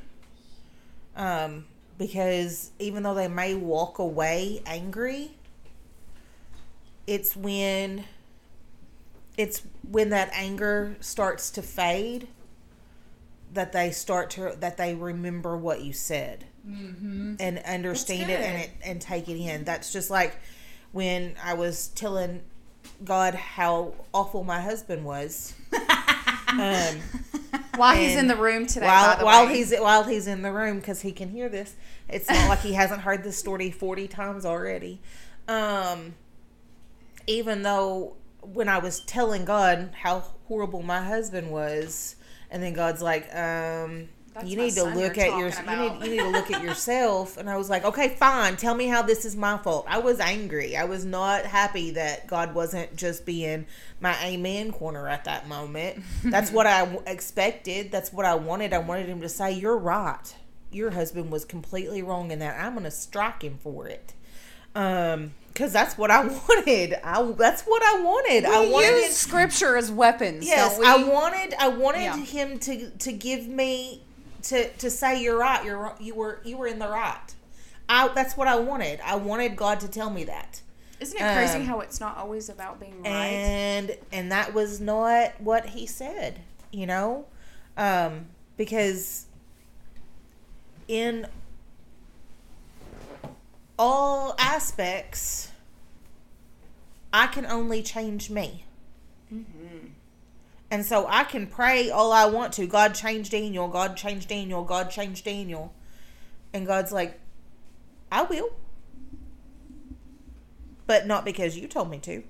[1.16, 1.66] Um,
[1.98, 5.32] because even though they may walk away angry,
[7.06, 8.06] it's when
[9.38, 12.28] it's when that anger starts to fade
[13.54, 18.72] that they start to that they remember what you said and understand it and it
[18.84, 19.64] and take it in.
[19.64, 20.38] That's just like
[20.92, 22.42] when I was telling
[23.04, 25.54] God how awful my husband was.
[26.50, 26.96] um,
[27.76, 31.02] While he's in the room today, while while he's while he's in the room because
[31.02, 31.76] he can hear this.
[32.08, 35.02] It's not like he hasn't heard this story forty times already.
[35.48, 36.14] Um,
[37.26, 42.16] even though when I was telling God how horrible my husband was,
[42.52, 44.10] and then God's like, um.
[44.34, 47.38] That's you need to look at your you need, you need to look at yourself.
[47.38, 48.58] And I was like okay fine.
[48.58, 49.86] Tell me how this is my fault.
[49.88, 50.76] I was angry.
[50.76, 53.68] I was not happy that God wasn't just being
[54.02, 56.04] my amen corner at that moment.
[56.24, 57.92] That's what i expected.
[57.92, 58.74] That's what I wanted.
[58.74, 60.36] I wanted him to say you're right.
[60.72, 62.60] Your husband was completely wrong in that.
[62.60, 64.14] I'm gonna strike him for it.
[64.74, 66.96] Um because that's what I wanted.
[67.04, 68.46] I that's what I wanted.
[68.46, 70.48] I wanted use scripture as weapons.
[70.48, 70.86] Yes, we?
[70.88, 72.18] I wanted I wanted Yeah.
[72.18, 74.02] him to to give me
[74.44, 75.64] to to say you're right.
[75.64, 77.36] You're you were you were in the right.
[77.90, 79.00] I that's what I wanted.
[79.04, 80.62] I wanted God to tell me that.
[81.00, 83.12] Isn't it crazy um, how it's not always about being right?
[83.12, 86.40] And and that was not what he said,
[86.72, 87.26] you know?
[87.76, 88.28] Um
[88.58, 89.26] because
[90.88, 91.28] in
[93.78, 95.52] all aspects
[97.12, 98.66] I can only change me.
[100.74, 102.66] And so I can pray all I want to.
[102.66, 103.68] God change Daniel.
[103.68, 104.64] God change Daniel.
[104.64, 105.72] God change Daniel.
[106.52, 107.20] And God's like,
[108.12, 108.50] I will.
[110.88, 112.24] But not because you told me to.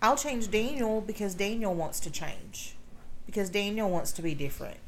[0.00, 2.74] I'll change Daniel because Daniel wants to change.
[3.26, 4.78] Because Daniel wants to be different.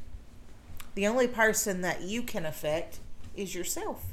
[0.95, 3.01] The only person that you can affect
[3.37, 4.07] is yourself.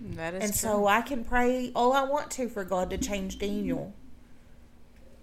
[0.00, 0.58] That is And true.
[0.70, 3.94] so I can pray all I want to for God to change Daniel.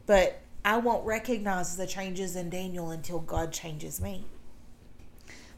[0.06, 4.26] But I won't recognize the changes in Daniel until God changes me.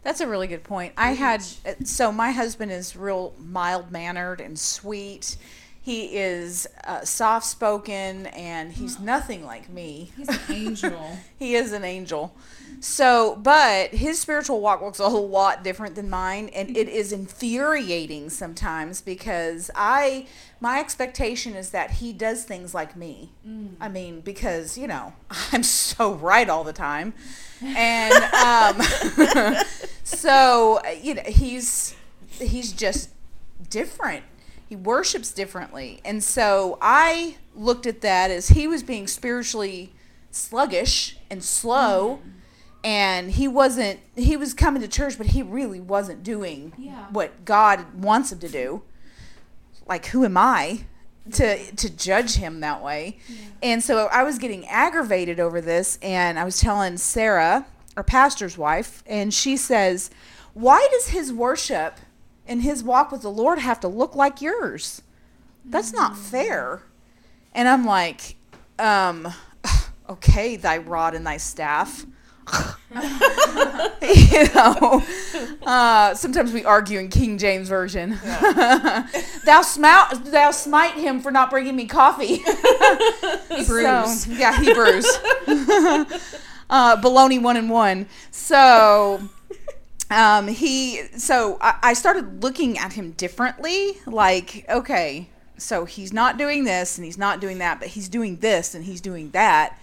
[0.04, 0.94] That's a really good point.
[0.98, 1.44] I had
[1.86, 5.38] so my husband is real mild mannered and sweet.
[5.84, 10.14] He is uh, soft spoken and he's nothing like me.
[10.16, 11.18] He's an angel.
[11.38, 12.34] He is an angel.
[12.80, 18.30] So, but his spiritual walk looks a lot different than mine, and it is infuriating
[18.30, 20.28] sometimes because I,
[20.62, 23.32] my expectation is that he does things like me.
[23.82, 25.14] I mean, because you know
[25.52, 27.14] I'm so right all the time,
[27.62, 28.82] and um,
[30.04, 31.96] so you know he's
[32.40, 33.10] he's just
[33.70, 34.24] different.
[34.74, 39.94] He worships differently, and so I looked at that as he was being spiritually
[40.32, 42.30] sluggish and slow mm-hmm.
[42.84, 47.06] and he wasn't he was coming to church but he really wasn't doing Yeah.
[47.12, 48.82] what god wants him to do.
[49.86, 50.86] Like who am i
[51.34, 53.20] to to judge him that way?
[53.62, 58.58] And so i was getting aggravated over this and i was telling sarah our pastor's
[58.58, 60.10] wife and she says
[60.56, 62.00] why does his worship
[62.48, 65.02] and his walk with the lord have to look like yours.
[65.66, 66.82] That's not fair.
[67.54, 68.36] And i'm like
[68.80, 69.34] um
[70.10, 72.06] okay thy rod and thy staff.
[74.04, 75.02] You know
[75.66, 78.20] uh, sometimes we argue in king james version.
[79.46, 82.44] Thou smite thou smite him for not bringing me coffee.
[83.50, 84.24] Hebrews.
[84.24, 85.06] So, yeah hebrews
[86.70, 88.08] uh, baloney one and one.
[88.32, 89.22] So
[90.14, 96.38] um, he so I, I started looking at him differently like okay so he's not
[96.38, 99.80] doing this and he's not doing that but he's doing this and he's doing that.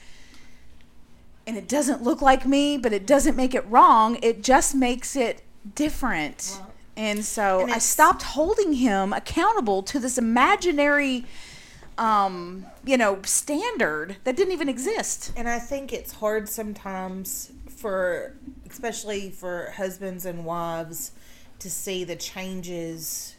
[1.46, 4.18] And it doesn't look like me but it doesn't make it wrong.
[4.22, 5.42] It just makes it
[5.74, 6.60] different.
[6.96, 11.24] And so And i stopped holding him accountable to this imaginary
[11.98, 15.32] um you know standard that didn't even exist.
[15.36, 18.34] And I think it's hard sometimes for,
[18.68, 21.12] especially for husbands and wives,
[21.60, 23.36] to see the changes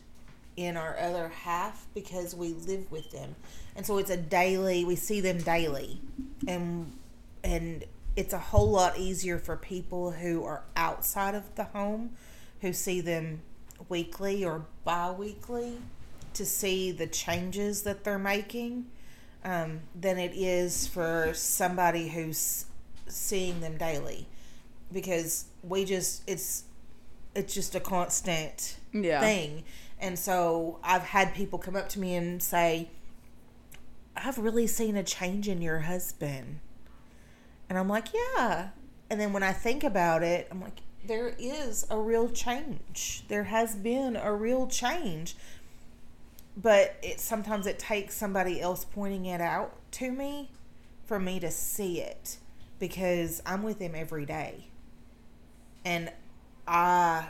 [0.58, 3.36] in our other half because we live with them.
[3.76, 6.02] And so it's a daily, we see them daily.
[6.48, 6.92] And,
[7.44, 7.86] and
[8.16, 12.12] it's a whole lot easier for people who are outside of the home
[12.62, 13.42] who see them
[13.90, 15.78] weekly or bi weekly
[16.34, 18.86] to see the changes that they're making
[19.44, 22.66] um, than it is for somebody who's
[23.12, 24.28] seeing them daily
[24.92, 26.64] because we just it's
[27.36, 29.22] it's just a constant Yeah.
[29.22, 29.64] thing
[30.00, 32.90] and so i've had people come up to me and say
[34.18, 36.60] i've really seen a change in your husband
[37.70, 38.70] and i'm like yeah
[39.10, 43.26] and then when I think about it, I'm like, there is a real change.
[43.28, 45.36] There has been a real change.
[46.56, 50.52] But it sometimes it takes somebody else pointing it out to me
[51.06, 52.38] for me to see it
[52.82, 54.66] because I'm with him every day.
[55.86, 56.12] And
[56.68, 57.28] I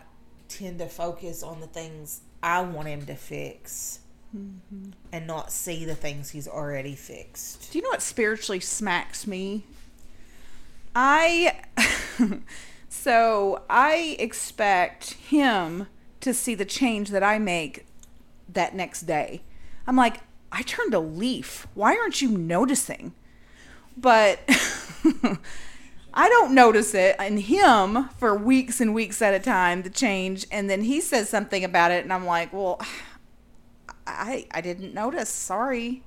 [0.47, 3.99] tend to focus on the things I want him to fix
[4.35, 4.91] mm-hmm.
[5.11, 7.71] and not see the things he's already fixed.
[7.71, 9.65] Do you know what spiritually smacks me?
[10.95, 11.61] I
[12.89, 15.87] so I expect him
[16.21, 17.85] to see the change that I make
[18.47, 19.41] that next day.
[19.85, 21.67] I'm like, I turned a leaf.
[21.73, 23.13] Why aren't you noticing?
[23.97, 24.39] But
[26.13, 30.45] I don't notice it in him for weeks and weeks at a time, the change.
[30.51, 32.81] And then he says something about it, and I'm like, well,
[34.07, 35.29] I, I didn't notice.
[35.29, 36.03] Sorry.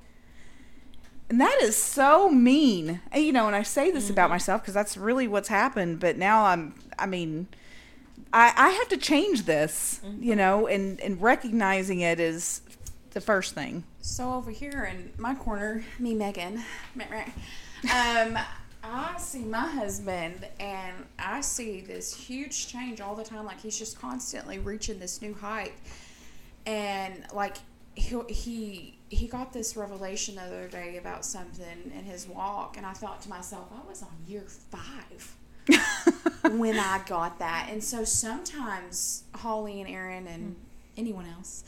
[1.31, 3.01] And that is so mean.
[3.11, 6.01] And, you know, and I say this about myself because that's really what's happened.
[6.01, 7.49] But now I'm, I mean,
[8.33, 12.61] I, I have to change this, you know, and, and recognizing it is
[13.13, 13.85] the first thing.
[14.01, 16.63] So over here in my corner, me Megan,
[17.95, 18.39] um,
[18.93, 23.47] I see my husband, and I see this huge change all the time.
[23.47, 25.73] Like he's just constantly reaching this new height,
[26.67, 27.57] and like
[27.95, 32.85] he he he got this revelation the other day about something in his walk, and
[32.85, 35.37] I thought to myself, I was on year five
[36.59, 37.69] when I got that.
[37.71, 40.57] And so sometimes Holly and Erin and
[40.97, 41.65] anyone else,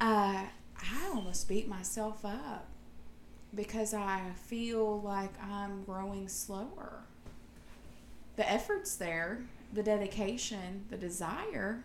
[0.00, 2.69] uh, I almost beat myself up
[3.54, 7.04] because I feel like I'm growing slower.
[8.36, 9.42] The effort's there,
[9.72, 11.84] the dedication, the desire,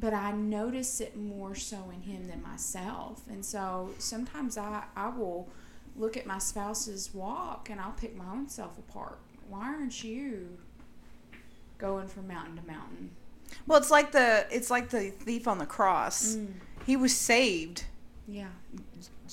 [0.00, 3.22] but I notice it more so in him than myself.
[3.28, 5.48] And so sometimes I, I will
[5.96, 9.18] look at my spouse's walk and I'll pick my own self apart.
[9.48, 10.58] Why aren't you
[11.78, 13.10] going from mountain to mountain?
[13.66, 16.36] Well, it's like the it's like the thief on the cross.
[16.36, 16.52] Mm.
[16.86, 17.84] He was saved.
[18.26, 18.48] Yeah.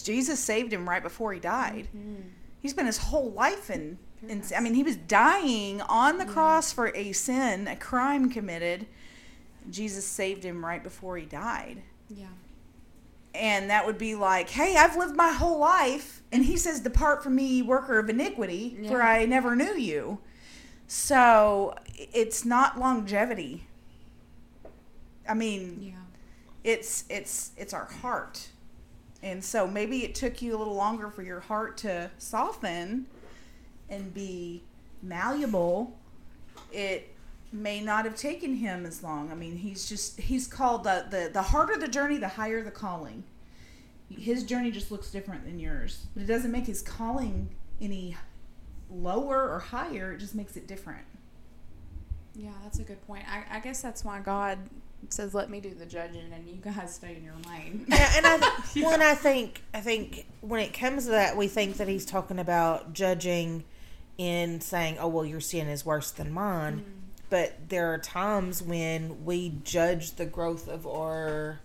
[0.04, 1.88] Jesus saved him right before he died.
[1.96, 2.24] Mm.
[2.62, 6.74] He spent his whole life in, in I mean, he was dying on the cross
[6.74, 8.88] for a sin, a crime committed.
[9.70, 11.82] Jesus saved him right before he died.
[12.10, 12.28] Yeah.
[13.34, 16.22] And that would be like, hey, I've lived my whole life.
[16.32, 20.20] And he says, Depart from me, worker of iniquity, for I never knew you.
[20.88, 23.68] So it's not longevity.
[25.28, 25.92] I mean, Yeah.
[26.64, 28.48] it's it's it's our heart
[29.26, 33.08] and so maybe it took you a little longer for your heart to soften
[33.90, 34.62] and be
[35.02, 35.98] malleable.
[36.72, 37.12] It
[37.52, 39.32] may not have taken him as long.
[39.32, 42.72] I mean he's just he's called the the, the harder the journey the higher the
[42.72, 43.24] calling.
[44.16, 46.06] His journey just looks different than yours.
[46.14, 47.50] But it doesn't make his calling
[47.82, 48.16] any
[48.92, 50.14] lower or higher.
[50.14, 51.06] It just makes it different.
[52.36, 53.24] Yeah, that's a good point.
[53.28, 54.60] I, I guess that's why God
[55.14, 58.26] says, "Let me do the judging, and you guys stay in your lane." Yeah, and
[58.26, 58.38] I
[58.78, 62.06] well, and I think I think when it comes to that, we think that he's
[62.06, 63.64] talking about judging
[64.18, 66.92] in saying, "Oh, well, your sin is worse than mine." Mm-hmm.
[67.30, 71.60] But there are times when we judge the growth of our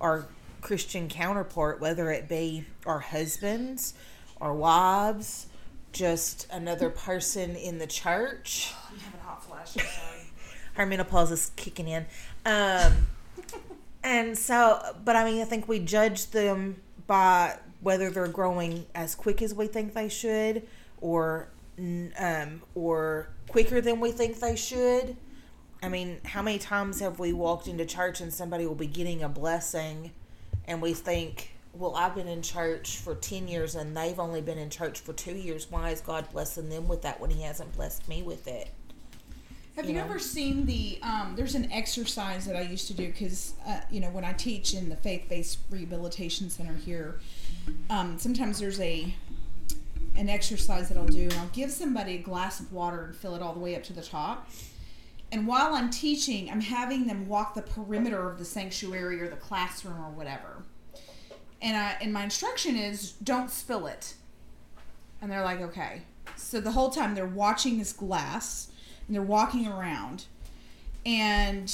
[0.00, 0.28] our
[0.60, 3.94] Christian counterpart, whether it be our husbands,
[4.40, 5.46] our wives,
[5.92, 8.74] just another person in the church.
[8.90, 10.16] i'm having hot flashes sorry
[10.76, 12.06] her menopause is kicking in.
[12.46, 13.08] Um,
[14.04, 19.16] and so, but I mean, I think we judge them by whether they're growing as
[19.16, 20.62] quick as we think they should,
[21.00, 25.16] or um, or quicker than we think they should.
[25.82, 29.24] I mean, how many times have we walked into church and somebody will be getting
[29.24, 30.12] a blessing,
[30.66, 34.56] and we think, well, I've been in church for 10 years and they've only been
[34.56, 35.70] in church for two years.
[35.70, 38.70] Why is God blessing them with that when He hasn't blessed me with it?
[39.76, 40.04] Have you you, know?
[40.06, 40.98] ever seen the?
[41.02, 44.32] Um, there's an exercise that I used to do because uh, you know when I
[44.32, 47.20] teach in the faith-based rehabilitation center here,
[47.90, 49.14] um, sometimes there's a
[50.16, 53.34] an exercise that I'll do, and I'll give somebody a glass of water and fill
[53.34, 54.48] it all the way up to the top.
[55.30, 59.36] And while I'm teaching, I'm having them walk the perimeter of the sanctuary or the
[59.36, 60.62] classroom or whatever.
[61.60, 64.14] And I and my instruction is don't spill it.
[65.20, 66.02] And they're like, okay.
[66.36, 68.70] So the whole time they're watching this glass
[69.06, 70.24] and they're walking around.
[71.04, 71.72] And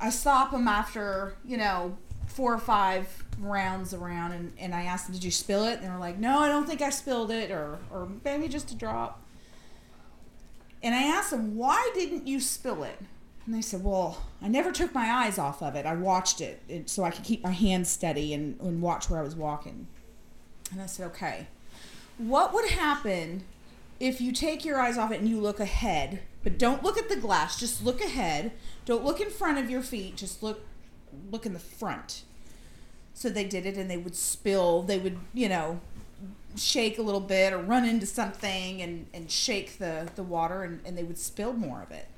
[0.00, 1.96] I stop them after, you know,
[2.26, 5.74] four or five rounds around and, and I asked them, Did you spill it?
[5.74, 8.70] And they were like, No, I don't think I spilled it or or maybe just
[8.70, 9.22] a drop.
[10.82, 12.98] And I asked them, Why didn't you spill it?
[13.46, 15.86] And they said, Well, I never took my eyes off of it.
[15.86, 19.20] I watched it, it so I could keep my hands steady and, and watch where
[19.20, 19.86] I was walking.
[20.72, 21.46] And I said, Okay.
[22.18, 23.44] What would happen
[23.98, 27.08] if you take your eyes off it and you look ahead but don't look at
[27.08, 27.58] the glass.
[27.58, 28.52] Just look ahead.
[28.84, 30.16] Don't look in front of your feet.
[30.16, 30.62] Just look
[31.30, 32.22] look in the front.
[33.14, 35.80] So they did it and they would spill, they would, you know,
[36.56, 40.80] shake a little bit or run into something and, and shake the, the water and,
[40.84, 42.08] and they would spill more of it.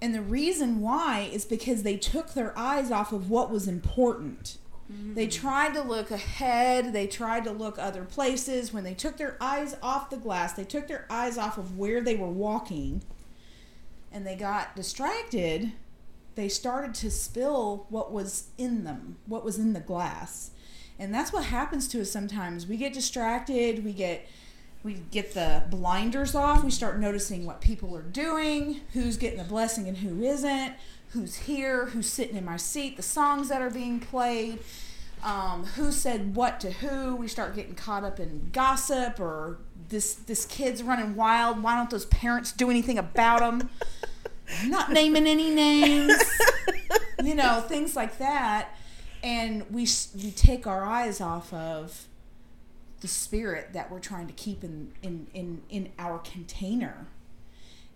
[0.00, 4.58] And the reason why is because they took their eyes off of what was important.
[4.88, 5.40] They mm-hmm.
[5.46, 8.72] tried to look ahead, they tried to look other places.
[8.72, 12.00] When they took their eyes off the glass, they took their eyes off of where
[12.00, 13.02] they were walking
[14.10, 15.72] and they got distracted.
[16.36, 20.52] They started to spill what was in them, what was in the glass.
[20.98, 22.66] And that's what happens to us sometimes.
[22.66, 24.26] We get distracted, we get
[24.84, 29.44] we get the blinders off, we start noticing what people are doing, who's getting the
[29.44, 30.74] blessing and who isn't,
[31.10, 34.58] who's here, who's sitting in my seat, the songs that are being played,
[35.24, 37.16] um, who said what to who.
[37.16, 41.62] We start getting caught up in gossip or this this kid's running wild.
[41.62, 43.42] Why don't those parents do anything about?
[43.42, 43.70] I'm
[44.66, 46.12] not naming any names.
[47.24, 48.74] you know, things like that.
[49.22, 52.06] And we we take our eyes off of
[53.00, 57.06] the spirit that we're trying to keep in in in, in our container.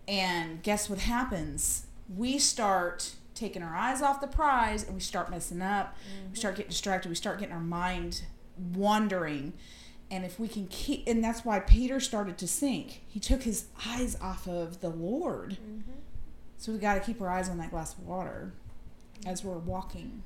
[0.09, 1.87] And guess what happens?
[2.17, 5.97] We start taking our eyes off the prize and we start messing up.
[6.31, 7.09] We start getting distracted.
[7.09, 8.23] We start getting our mind
[8.75, 9.55] wandering.
[10.11, 13.03] And if we can keep, and that's why Peter started to sink.
[13.09, 15.57] He took his eyes off of the Lord.
[16.59, 18.53] So we got to keep our eyes on that glass of water
[19.27, 20.23] as we're walking.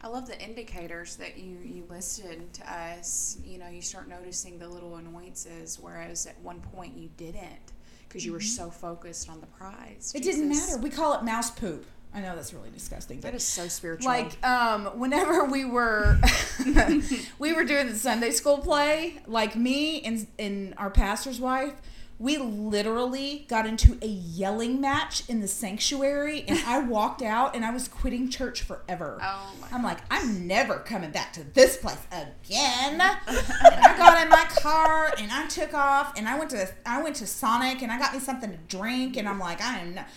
[0.00, 3.38] I love the indicators that you, you listed to us.
[3.44, 7.72] You know, you start noticing the little annoyances, whereas at one point you didn't
[8.08, 10.12] because you were so focused on the prize.
[10.14, 10.70] It didn't Jesus.
[10.70, 10.82] matter.
[10.82, 11.84] We call it mouse poop.
[12.14, 13.20] I know that's really disgusting.
[13.20, 14.10] That But is so spiritual.
[14.10, 16.18] like um whenever we were
[17.38, 21.74] we were doing the sunday school play like me and and our pastor's wife
[22.20, 27.64] we literally got into a yelling match in the sanctuary and i walked out and
[27.64, 29.18] i was quitting church forever.
[29.22, 33.00] Oh my i'm like i'm never coming back to this place again.
[33.00, 37.02] And i got in my car and i took off and i went to i
[37.02, 39.94] went to sonic and i got me something to drink and i'm like i am
[39.94, 40.08] not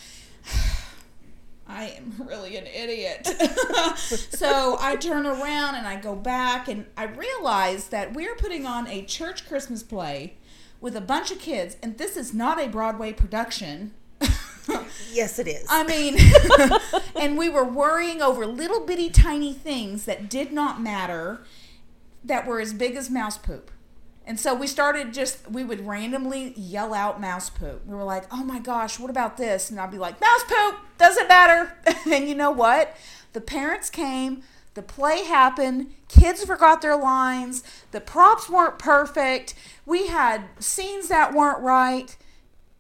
[1.68, 3.26] I am really an idiot.
[3.96, 8.88] so I turn around and I go back and I realize that we're putting on
[8.88, 10.36] a church Christmas play
[10.82, 13.94] with a bunch of kids, and this is not a Broadway production.
[15.12, 15.66] Yes, it is.
[15.70, 16.18] I mean,
[17.22, 21.42] and we were worrying over little bitty tiny things that did not matter
[22.24, 23.72] that were as big as mouse poop.
[24.26, 27.86] And so we started just, we would randomly yell out mouse poop.
[27.86, 29.70] We were like, oh my gosh, what about this?
[29.70, 31.76] And I'd be like, mouse poop, doesn't matter.
[32.12, 32.96] and you know what?
[33.34, 34.44] The parents came,
[34.74, 39.54] the play happened, kids forgot their lines, the props weren't perfect,
[39.86, 42.16] we had scenes that weren't right,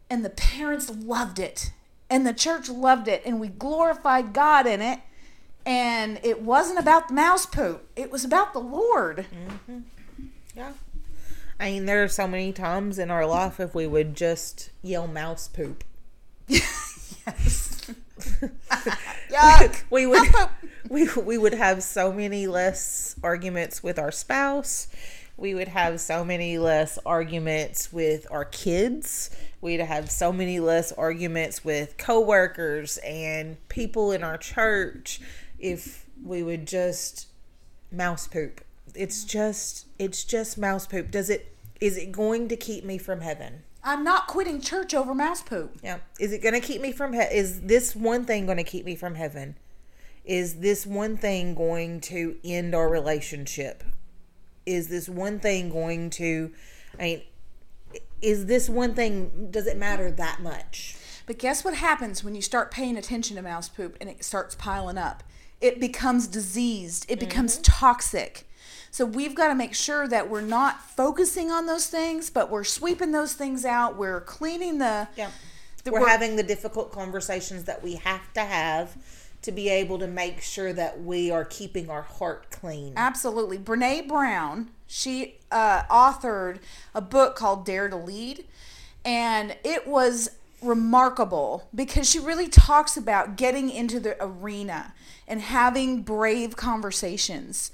[0.09, 1.71] and the parents loved it.
[2.09, 4.99] And the church loved it, and we glorified God in it.
[5.65, 9.25] And it wasn't about the mouse poop, it was about the Lord.
[9.33, 9.79] Mm-hmm.
[10.55, 10.73] yeah.
[11.59, 15.07] I mean, there are so many times in our life if we would just yell
[15.07, 15.83] mouse poop.
[17.27, 17.91] Yes.
[19.29, 19.83] Yuck.
[19.89, 20.27] we would
[20.89, 24.87] we, we would have so many less arguments with our spouse
[25.37, 29.29] we would have so many less arguments with our kids
[29.59, 35.21] we'd have so many less arguments with coworkers and people in our church
[35.59, 37.27] if we would just
[37.91, 38.61] mouse poop
[38.93, 43.21] it's just it's just mouse poop does it is it going to keep me from
[43.21, 45.77] heaven I'm not quitting church over mouse poop.
[45.83, 45.99] yeah.
[46.19, 48.85] Is it going to keep me from he- is this one thing going to keep
[48.85, 49.55] me from heaven?
[50.25, 53.83] Is this one thing going to end our relationship?
[54.65, 56.51] Is this one thing going to
[56.99, 57.21] I mean
[58.21, 60.95] is this one thing does it matter that much?
[61.25, 64.55] But guess what happens when you start paying attention to mouse poop and it starts
[64.55, 65.23] piling up?
[65.59, 67.63] It becomes diseased, it becomes mm-hmm.
[67.63, 68.47] toxic.
[68.91, 72.65] So we've got to make sure that we're not focusing on those things, but we're
[72.65, 73.95] sweeping those things out.
[73.95, 75.07] We're cleaning the.
[75.15, 75.31] Yeah.
[75.85, 78.97] the We're having the difficult conversations that we have to have
[79.41, 82.93] to be able to make sure that we are keeping our heart clean.
[82.95, 83.57] Absolutely.
[83.57, 86.59] Brene Brown, she uh, authored
[86.93, 88.45] a book called Dare to Lead,
[89.03, 90.31] and it was
[90.61, 94.93] remarkable because she really talks about getting into the arena
[95.27, 97.71] and having brave conversations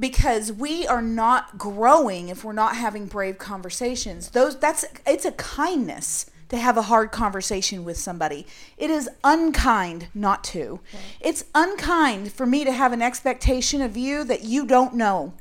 [0.00, 5.32] because we are not growing if we're not having brave conversations those that's it's a
[5.32, 8.46] kindness to have a hard conversation with somebody.
[8.76, 10.80] It is unkind not to.
[11.20, 15.34] It's unkind for me to have an expectation of you that you don't know.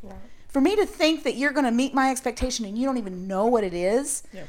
[0.48, 3.28] For me to think that you're going to meet my expectation and you don't even
[3.28, 4.44] know what it is Yeah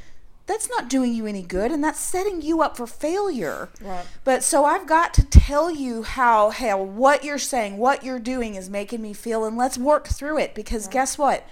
[0.47, 3.69] that's not doing you any good and that's setting you up for failure.
[3.81, 4.05] Right.
[4.25, 8.55] But so I've got to tell you how how what you're saying, what you're doing
[8.55, 11.47] is making me feel and let's work through it because guess what?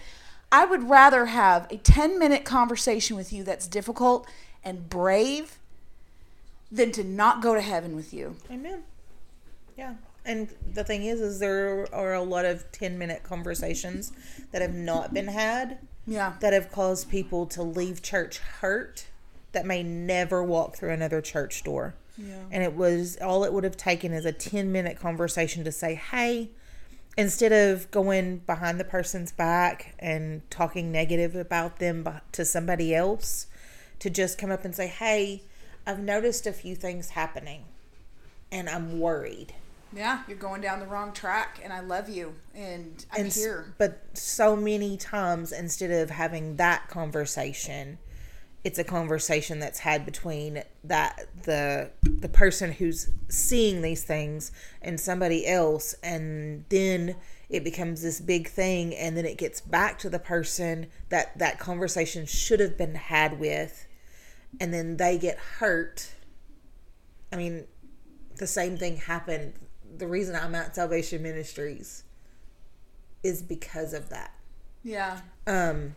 [0.53, 4.27] I would rather have a 10 minute conversation with you that's difficult
[4.65, 5.59] and brave
[6.71, 8.37] than to not go to heaven with you.
[8.51, 8.83] Amen.
[9.77, 9.95] Yeah.
[10.25, 14.13] And the thing is, is there are a lot of 10 minute conversations
[14.53, 16.35] that have not been had Yeah.
[16.41, 19.07] that have caused people to leave church hurt
[19.53, 21.95] that may never walk through another church door.
[22.17, 22.35] Yeah.
[22.51, 25.95] And it was all it would have taken is a 10 minute conversation to say,
[25.95, 26.51] hey,
[27.17, 33.47] instead of going behind the person's back and talking negative about them to somebody else,
[34.01, 35.43] to just come up and say, hey,
[35.87, 37.65] I've noticed a few things happening
[38.53, 39.55] and I'm worried.
[39.95, 43.75] Yeah, you're going down the wrong track and I love you and I'm And here.
[43.79, 47.99] But so many times, instead of having that conversation,
[48.63, 55.01] it's a conversation that's had between that the the person who's seeing these things and
[55.01, 57.17] somebody else, and then
[57.49, 61.59] it becomes this big thing, and then it gets back to the person that that
[61.59, 63.87] conversation should have been had with,
[64.59, 66.13] and then they get hurt.
[67.33, 67.67] I mean,
[68.37, 69.55] the same thing happened.
[69.97, 72.05] The reason I'm at Salvation Ministries
[73.23, 74.33] is because of that.
[74.83, 75.21] Yeah.
[75.47, 75.95] Um,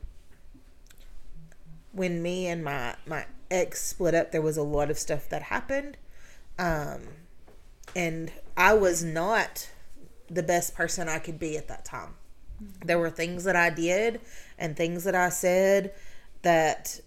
[1.91, 5.43] when me and my my ex split up, there was a lot of stuff that
[5.43, 5.97] happened,
[6.59, 7.01] um,
[7.95, 9.69] and I was not
[10.29, 12.15] the best person I could be at that time.
[12.85, 14.21] There were things that I did
[14.57, 15.93] and things that I said
[16.41, 16.99] that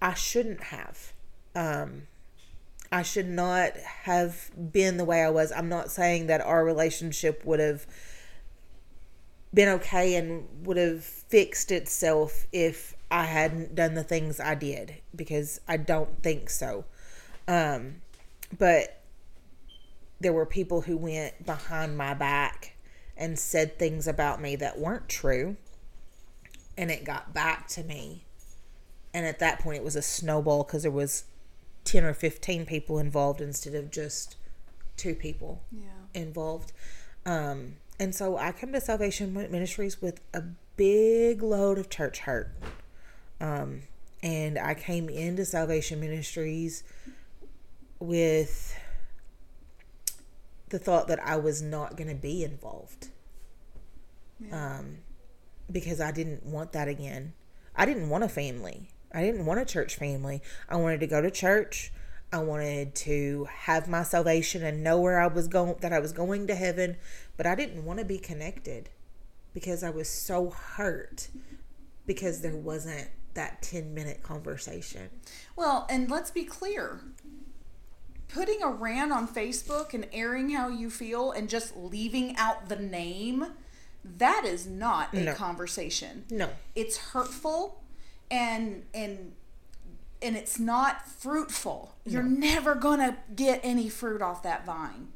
[0.00, 1.12] I shouldn't have.
[1.54, 2.02] Um,
[2.92, 5.50] I should not have been the way I was.
[5.52, 7.86] I'm not saying that our relationship would have
[9.52, 14.96] been okay and would have fixed itself if I hadn't done the things I did
[15.14, 16.84] because I don't think so.
[17.48, 18.02] Um,
[18.56, 19.00] but
[20.20, 22.76] there were people who went behind my back
[23.16, 25.56] and said things about me that weren't true,
[26.76, 28.25] and it got back to me.
[29.16, 31.24] And at that point, it was a snowball because there was
[31.84, 34.36] ten or fifteen people involved instead of just
[34.98, 35.88] two people Yeah.
[36.12, 36.72] involved.
[37.24, 40.42] Um, and so I come to Salvation Ministries with a
[40.76, 42.50] big load of church hurt.
[43.40, 43.84] Um,
[44.22, 46.84] and I came into Salvation Ministries
[47.98, 48.78] with
[50.68, 53.08] the thought that I was not going to be involved.
[54.52, 54.98] Um,
[55.72, 57.32] because I didn't want that again.
[57.74, 58.90] I didn't want a family.
[59.12, 60.42] I didn't want a church family.
[60.68, 61.92] I wanted to go to church.
[62.32, 66.12] I wanted to have my salvation and know where I was going that I was
[66.12, 66.96] going to heaven,
[67.36, 68.90] but I didn't want to be connected
[69.54, 71.28] because I was so hurt
[72.04, 75.08] because there wasn't that 10 minute conversation.
[75.54, 77.00] Well, and let's be clear.
[78.28, 82.76] Putting a rant on Facebook and airing how you feel and just leaving out the
[82.76, 83.46] name,
[84.04, 85.34] that is not a No.
[85.34, 86.24] conversation.
[86.30, 86.50] No.
[86.74, 87.82] It's hurtful
[88.30, 89.32] and and
[90.22, 91.94] and it's not fruitful.
[92.04, 95.08] You're never going to get any fruit off that vine.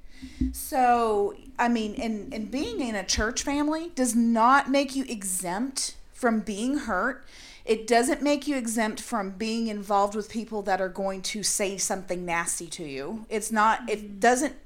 [0.52, 5.96] So, I mean, and and being in a church family does not make you exempt
[6.12, 7.24] from being hurt.
[7.64, 11.78] It doesn't make you exempt from being involved with people that are going to say
[11.78, 13.26] something nasty to you.
[13.28, 14.18] It's not it mm-hmm.
[14.18, 14.56] doesn't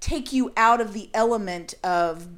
[0.00, 2.28] take you out of the element of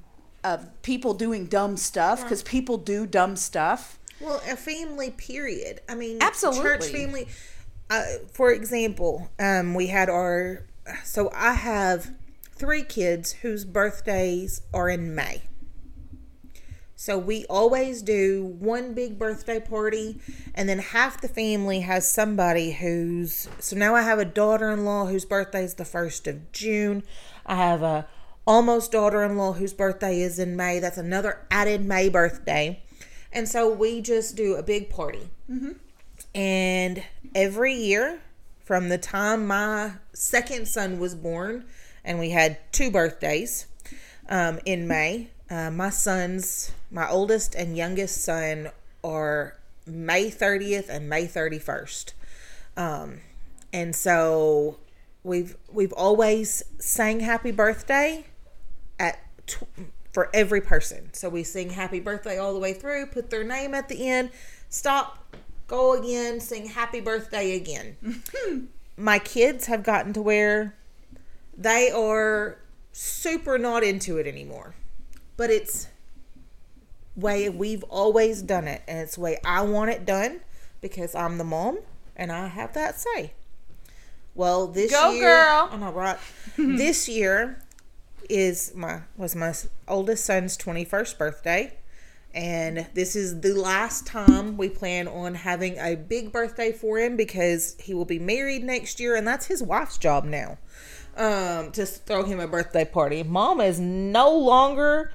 [0.44, 3.98] of people doing dumb stuff because people do dumb stuff.
[4.23, 5.81] Well, a family, period.
[5.89, 6.62] I mean, Absolutely.
[6.62, 7.29] church family.
[7.91, 10.64] Uh, for example, um, we had our.
[11.05, 12.12] So I have
[12.55, 15.43] three kids whose birthdays are in May.
[16.95, 20.20] So we always do one big birthday party,
[20.55, 23.49] and then half the family has somebody who's.
[23.59, 27.03] So now I have a daughter-in-law whose birthday is the first of June.
[27.45, 28.07] I have a
[28.47, 30.79] almost daughter-in-law whose birthday is in May.
[30.79, 32.85] That's another added May birthday,
[33.33, 35.30] and so we just do a big party.
[36.35, 37.03] And
[37.35, 38.20] every year,
[38.64, 41.64] from the time my second son was born,
[42.05, 43.66] and we had two birthdays
[44.28, 45.28] um, in May.
[45.51, 48.70] Uh, my sons, my oldest and youngest son,
[49.05, 52.12] are May 30th and May 31st.
[52.76, 53.20] Um,
[53.72, 54.78] and so
[55.24, 58.24] we've we've always sang happy birthday
[58.99, 59.66] at tw-
[60.12, 61.12] for every person.
[61.12, 64.30] So we sing happy birthday all the way through, put their name at the end,
[64.68, 65.36] stop,
[65.66, 67.96] go again, sing happy birthday again.
[68.96, 70.74] My kids have gotten to where
[71.56, 72.58] they are
[72.92, 74.74] super not into it anymore.
[75.36, 75.88] But it's
[77.16, 80.40] way we've always done it and it's the way I want it done
[80.80, 81.78] because I'm the mom
[82.16, 83.32] and I have that say.
[84.34, 85.68] Well, this Go, year, girl.
[85.70, 86.18] I know, right?
[86.56, 87.62] this year
[88.29, 89.55] is my was my
[89.89, 91.77] oldest son's twenty first birthday,
[92.35, 97.16] and this is the last time we plan on having a big birthday for him
[97.16, 100.59] because he will be married next year, and that's his wife's job now.
[101.14, 103.23] Um, to throw him a birthday party.
[103.23, 105.12] Mama is no longer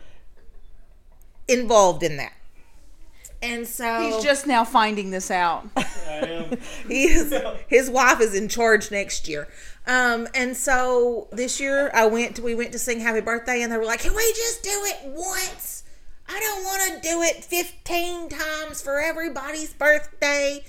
[1.47, 2.33] involved in that.
[3.47, 5.67] And so He's just now finding this out.
[5.77, 6.57] I am.
[6.87, 7.33] he is,
[7.67, 9.47] his wife is in charge next year.
[9.85, 13.71] Um, and so this year I went to, we went to sing happy birthday and
[13.71, 15.85] they were like, can we just do it once?
[16.27, 20.61] I don't want to do it 15 times for everybody's birthday.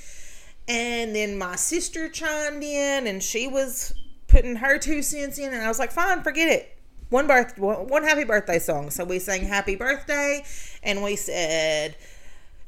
[0.68, 3.92] And then my sister chimed in and she was
[4.28, 6.76] putting her two cents in and I was like, fine, forget it.
[7.10, 8.90] One birth, one one happy birthday song.
[8.90, 10.44] So we sang happy birthday
[10.82, 11.96] and we said,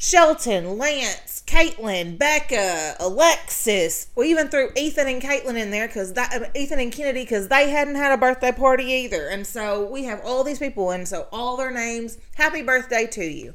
[0.02, 4.06] Shelton, Lance, Caitlin, Becca, Alexis.
[4.16, 7.48] We even threw Ethan and Caitlin in there because that uh, Ethan and Kennedy because
[7.48, 11.06] they hadn't had a birthday party either, and so we have all these people, and
[11.06, 12.16] so all their names.
[12.36, 13.52] Happy birthday to you!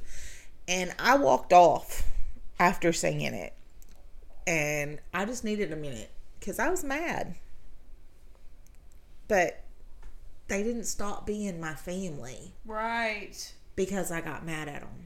[0.67, 2.03] And I walked off
[2.59, 3.53] after singing it,
[4.45, 7.33] and I just needed a minute because I was mad,
[9.27, 9.63] but
[10.47, 13.51] they didn't stop being my family Right.
[13.75, 15.04] because I got mad at them.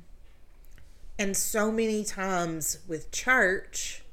[1.19, 4.03] And so many times with church,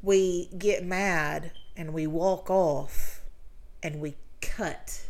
[0.00, 3.22] we get mad and we walk off
[3.82, 5.02] and we cut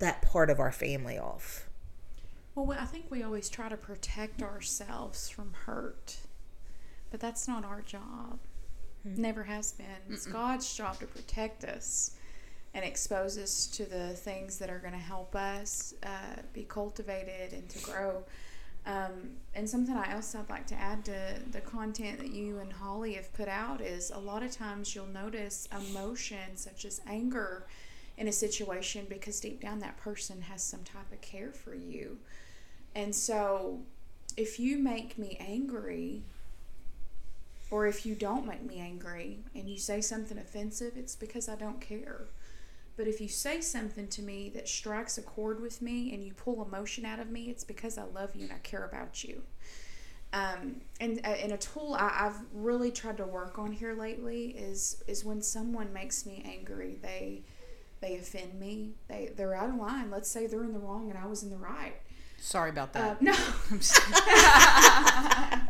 [0.00, 1.68] that part of our family off.
[2.56, 6.16] Well, I think we always try to protect ourselves from hurt,
[7.12, 8.40] but that's not our job.
[9.04, 9.86] Never has been.
[10.10, 12.16] It's God's job to protect us
[12.74, 17.52] and expose us to the things that are going to help us uh, be cultivated
[17.52, 18.24] and to grow.
[18.86, 23.14] Um, and something else I'd like to add to the content that you and Holly
[23.14, 27.66] have put out is a lot of times you'll notice emotion such as anger
[28.16, 32.18] in a situation because deep down that person has some type of care for you.
[32.94, 33.80] And so
[34.36, 36.22] if you make me angry,
[37.70, 41.56] or if you don't make me angry and you say something offensive, it's because I
[41.56, 42.26] don't care.
[42.96, 46.32] But if you say something to me that strikes a chord with me and you
[46.32, 49.42] pull emotion out of me, it's because I love you and I care about you.
[50.32, 54.48] Um, and, uh, and a tool I, I've really tried to work on here lately
[54.48, 57.42] is is when someone makes me angry, they
[58.00, 60.10] they offend me, they they're out of line.
[60.10, 61.94] Let's say they're in the wrong and I was in the right.
[62.38, 63.22] Sorry about Uh, that.
[63.22, 63.32] no.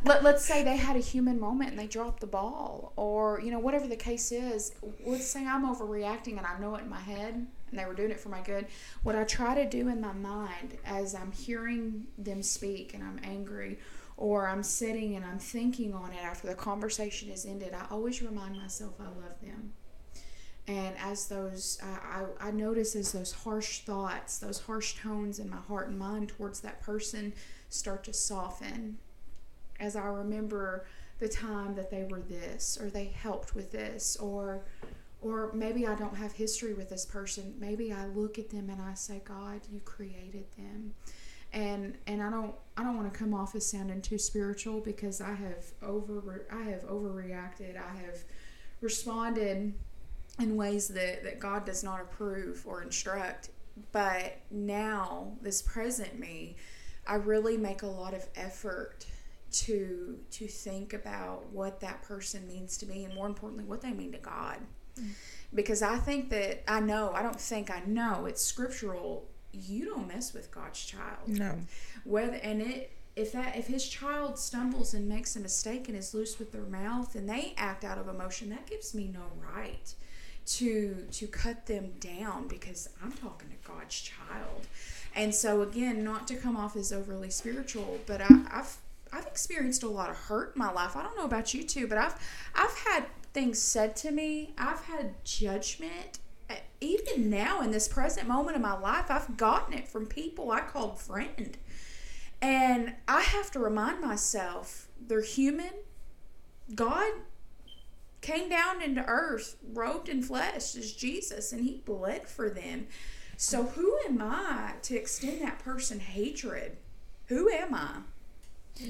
[0.05, 3.51] Let, let's say they had a human moment and they dropped the ball, or you
[3.51, 4.73] know whatever the case is.
[5.05, 7.49] Let's say I'm overreacting and I know it in my head, and
[7.79, 8.67] they were doing it for my good.
[9.03, 13.19] What I try to do in my mind as I'm hearing them speak and I'm
[13.25, 13.79] angry,
[14.17, 18.23] or I'm sitting and I'm thinking on it after the conversation is ended, I always
[18.23, 19.73] remind myself I love them.
[20.69, 25.49] And as those, I, I, I notice as those harsh thoughts, those harsh tones in
[25.49, 27.33] my heart and mind towards that person
[27.69, 28.99] start to soften.
[29.79, 30.87] As I remember
[31.19, 34.65] the time that they were this, or they helped with this, or,
[35.23, 37.55] or maybe I don't have history with this person.
[37.59, 40.95] Maybe I look at them and I say, God, you created them.
[41.53, 45.23] And, and I don't I don't want to come off as sounding too spiritual because
[45.23, 48.25] I have over I have overreacted I have
[48.83, 49.73] responded
[50.39, 53.51] in ways that, that God does not approve or instruct.
[53.93, 56.57] But now, this present me,
[57.07, 59.07] I really make a lot of effort
[59.53, 63.93] to to think about what that person means to me and more importantly what they
[63.93, 64.59] mean to God.
[64.99, 65.11] Mm.
[65.55, 69.29] Because I think that I know, I don't think I know, it's scriptural.
[69.53, 71.55] You don't mess with God's child No.
[72.05, 76.13] whether and it if that if his child stumbles and makes a mistake and is
[76.13, 79.23] loose with their mouth and they act out of emotion that gives me no
[79.55, 79.95] right
[80.47, 84.67] to to cut them down because i'm talking to god's child.
[85.15, 88.77] And so again not to come off as overly spiritual but I, i've
[89.13, 90.97] i've experienced a lot of hurt in my life.
[90.97, 92.15] I don't know about you too but i've
[92.55, 94.55] i've had things said to me.
[94.57, 96.21] I've had judgment.
[96.49, 100.53] Uh, even now in this present moment of my life i've gotten it from people
[100.53, 101.57] i called friend.
[102.41, 105.73] And I have to remind myself they're human.
[106.75, 107.13] God
[108.27, 112.89] came down into earth, robed in flesh as Jesus, and he bled for them.
[113.37, 116.77] So who am I to extend that person hatred?
[117.27, 117.99] Who am I?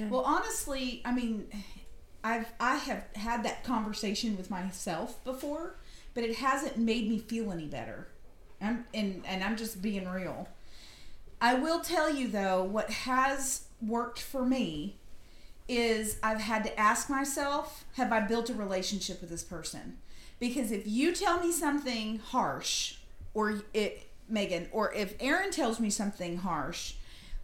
[0.09, 1.49] Well, honestly, I mean,
[2.25, 5.77] I've I have had that conversation with myself before,
[6.15, 8.09] but it hasn't made me feel any better.
[8.61, 10.49] I'm and and I'm just being real.
[11.43, 14.97] I will tell you though, what has worked for me
[15.69, 19.99] is I've had to ask myself, have I built a relationship with this person?
[20.39, 22.97] Because if you tell me something harsh,
[23.35, 26.95] or it, Megan, or if Erin tells me something harsh,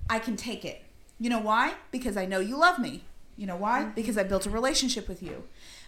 [0.09, 0.83] I can take it.
[1.19, 1.75] You know why?
[1.91, 3.05] Because I know you love me.
[3.37, 3.83] You know why?
[3.83, 3.95] Mm-hmm.
[3.95, 5.45] Because I built a relationship with you.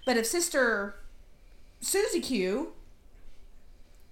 [0.07, 0.97] But if Sister
[1.80, 2.72] Susie Q,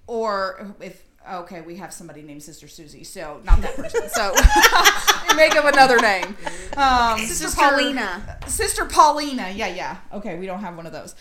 [0.06, 4.08] or if okay, we have somebody named Sister Susie, so not that person.
[4.08, 4.32] So
[5.36, 6.36] make up another name.
[6.76, 8.38] Um, Sister Paulina.
[8.46, 9.50] Sister Paulina.
[9.50, 9.96] Yeah, yeah.
[10.12, 11.14] Okay, we don't have one of those.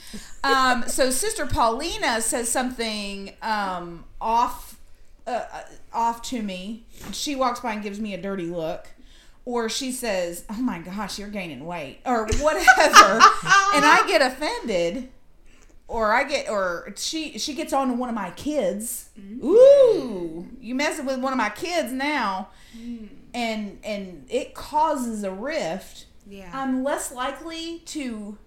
[0.43, 4.72] Um, so Sister Paulina says something um, off
[5.28, 5.62] uh, uh,
[5.93, 6.84] off to me.
[7.12, 8.88] She walks by and gives me a dirty look.
[9.43, 12.62] Or she says, "Oh my gosh, you're gaining weight," or whatever,
[13.74, 15.10] and I get offended,
[15.92, 19.10] or I get, or she she gets on to one of my kids.
[19.20, 19.46] Mm-hmm.
[19.46, 22.50] Ooh, you messing with one of my kids now,
[23.34, 26.06] and and it causes a rift.
[26.26, 26.50] Yeah.
[26.54, 28.38] I'm less likely to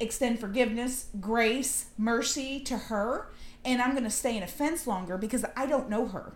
[0.00, 3.30] extend forgiveness, grace, mercy to her,
[3.64, 6.34] and I'm going to stay in offense longer because I don't know her.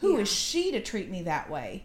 [0.00, 1.84] Who is she to treat me that way?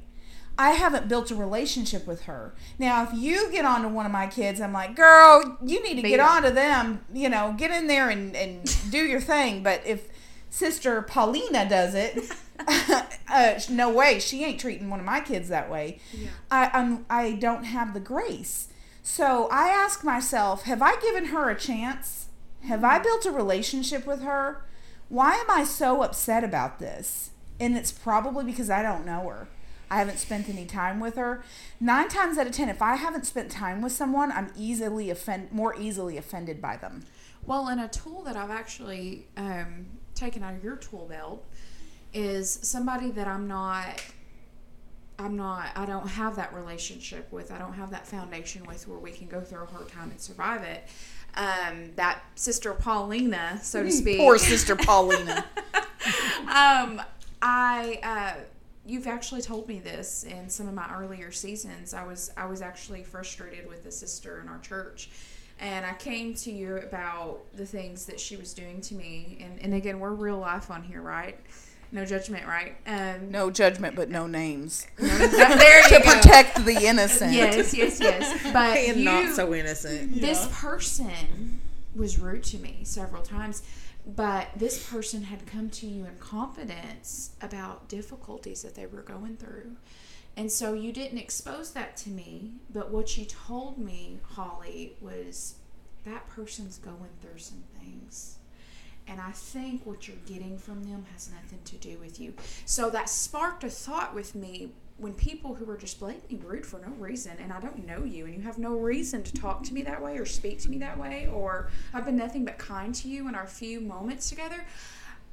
[0.58, 2.54] I haven't built a relationship with her.
[2.78, 6.02] Now, if you get on to one of my kids, I'm like, girl, you need
[6.02, 6.26] to get her.
[6.26, 7.06] on to them.
[7.14, 9.64] You know, get in there and, and do your thing.
[9.64, 10.08] But if
[10.50, 12.32] Sister Paulina does it,
[13.30, 14.20] uh, no way.
[14.20, 16.00] She ain't treating one of my kids that way.
[16.52, 18.68] I, I'm, I don't have the grace.
[19.04, 22.28] So I ask myself, have I given her a chance?
[22.68, 24.64] Have I built a relationship with her?
[25.10, 27.32] Why am I so upset about this?
[27.60, 29.48] And it's probably because I don't know her.
[29.92, 31.44] I haven't spent any time with her.
[31.82, 35.52] Nine times out of ten, if I haven't spent time with someone, I'm easily offend
[35.52, 37.04] more easily offended by them.
[37.46, 41.46] Well, and a tool that I've actually um, taken out of your tool belt
[42.14, 44.02] is somebody that I'm not.
[45.20, 45.72] I'm not.
[45.76, 47.52] I don't have that relationship with.
[47.52, 50.22] I don't have that foundation with where we can go through a hard time and
[50.22, 50.88] survive it.
[51.36, 54.20] Um, that sister Paulina, so to speak.
[54.20, 55.46] Poor Sister Paulina.
[56.48, 57.02] um,
[57.42, 58.42] I uh,
[58.86, 61.94] you've actually told me this in some of my earlier seasons.
[61.94, 65.10] I was I was actually frustrated with a sister in our church,
[65.60, 69.38] and I came to you about the things that she was doing to me.
[69.42, 71.38] And and again, we're real life on here, right?
[71.94, 72.78] No judgment, right?
[72.88, 74.88] Um, no judgment, but no names.
[74.98, 76.14] there to go.
[76.14, 77.34] protect the innocent.
[77.34, 78.42] Yes, yes, yes.
[78.54, 80.22] But and you, not so innocent.
[80.22, 81.60] this person
[81.94, 83.64] was rude to me several times
[84.06, 89.38] but this person had come to you in confidence about difficulties that they were going
[89.38, 89.76] through
[90.38, 95.56] and so you didn't expose that to me but what you told me holly was
[96.04, 98.38] that person's going through some things
[99.08, 102.34] and I think what you're getting from them has nothing to do with you.
[102.66, 104.72] So that sparked a thought with me
[105.02, 108.26] when people who are just blatantly rude for no reason, and I don't know you,
[108.26, 110.78] and you have no reason to talk to me that way or speak to me
[110.78, 114.64] that way, or I've been nothing but kind to you in our few moments together.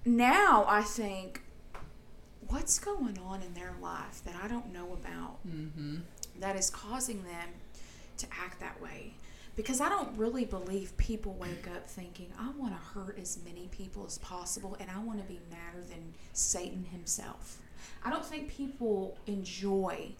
[0.05, 1.43] Now I think,
[2.49, 5.97] what's going on in their life that I don't know about mm-hmm.
[6.41, 7.51] that is causing them
[8.17, 9.13] to act that way?
[9.59, 13.67] because I don't really believe people wake up thinking, I want to hurt as many
[13.73, 17.59] people as possible and I want to be madder than Satan himself.
[18.05, 20.13] I don't think people enjoy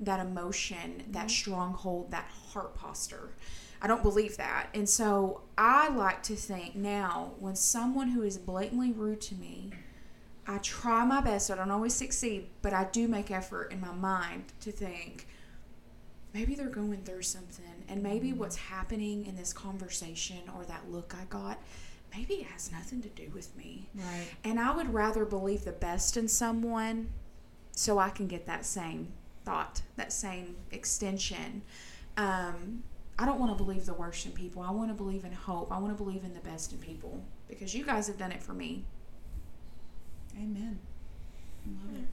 [0.00, 1.28] that emotion, that mm-hmm.
[1.28, 3.30] stronghold, that heart posture.
[3.80, 4.68] I don't believe that.
[4.74, 9.72] And so I like to think now when someone who is blatantly rude to me,
[10.46, 13.92] I try my best, I don't always succeed, but I do make effort in my
[13.92, 15.26] mind to think,
[16.34, 18.40] maybe they're going through something and maybe mm-hmm.
[18.40, 21.58] what's happening in this conversation or that look I got
[22.16, 23.88] maybe it has nothing to do with me.
[23.94, 24.26] Right.
[24.44, 27.10] And I would rather believe the best in someone
[27.72, 29.12] so I can get that same
[29.44, 31.62] thought, that same extension.
[32.16, 32.84] Um,
[33.18, 34.62] I don't want to believe the worst in people.
[34.62, 35.70] I want to believe in hope.
[35.72, 38.42] I want to believe in the best in people because you guys have done it
[38.42, 38.84] for me.
[40.36, 40.78] Amen.
[41.66, 42.08] Love it.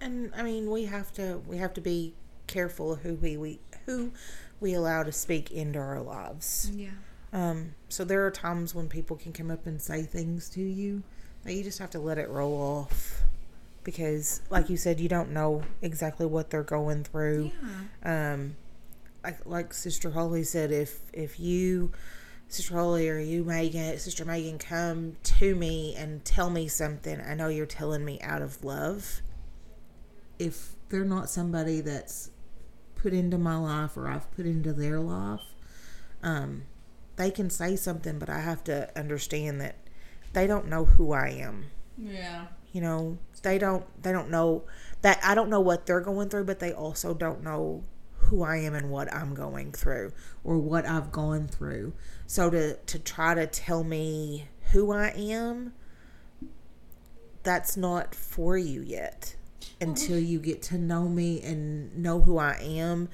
[0.00, 2.14] And I mean, we have to we have to be
[2.46, 4.12] careful who we, we who
[4.60, 6.70] we allow to speak into our lives.
[6.74, 6.90] Yeah.
[7.32, 11.02] Um, so there are times when people can come up and say things to you
[11.44, 13.22] that you just have to let it roll off
[13.84, 17.50] because, like you said, you don't know exactly what they're going through.
[18.04, 18.56] Um,
[19.24, 21.90] like like Sister Holly said, if if you,
[22.48, 27.34] Sister Holly or you Megan, Sister Megan, come to me and tell me something, I
[27.34, 29.20] know you're telling me out of love.
[30.38, 32.30] If they're not somebody that's
[32.94, 35.40] put into my life or I've put into their life,
[36.22, 36.62] um,
[37.18, 39.74] they can say something, but I have to understand that
[40.32, 41.66] they don't know who I am.
[41.98, 42.46] Yeah.
[42.72, 44.64] You know, they don't they don't know
[45.02, 48.58] that I don't know what they're going through, but they also don't know who I
[48.58, 50.12] am and what I'm going through
[50.44, 51.92] or what I've gone through.
[52.26, 55.72] So to to try to tell me who I am
[57.42, 59.34] that's not for you yet
[59.80, 63.08] until you get to know me and know who I am.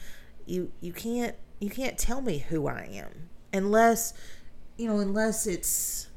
[0.44, 4.12] You you can't you can't tell me who I am unless
[4.76, 6.08] you know unless it's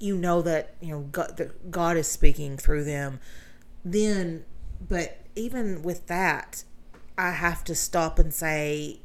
[0.00, 3.20] you know that you know God, that God is speaking through them.
[3.84, 4.44] Then,
[4.86, 6.64] but even with that,
[7.16, 9.00] I have to stop and say,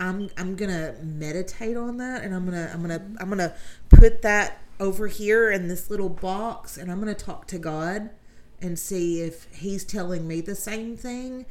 [0.00, 3.54] I'm I'm gonna meditate on that, and I'm gonna I'm gonna I'm gonna
[3.90, 8.10] put that over here in this little box, and I'm gonna talk to God
[8.62, 11.44] and see if He's telling me the same thing.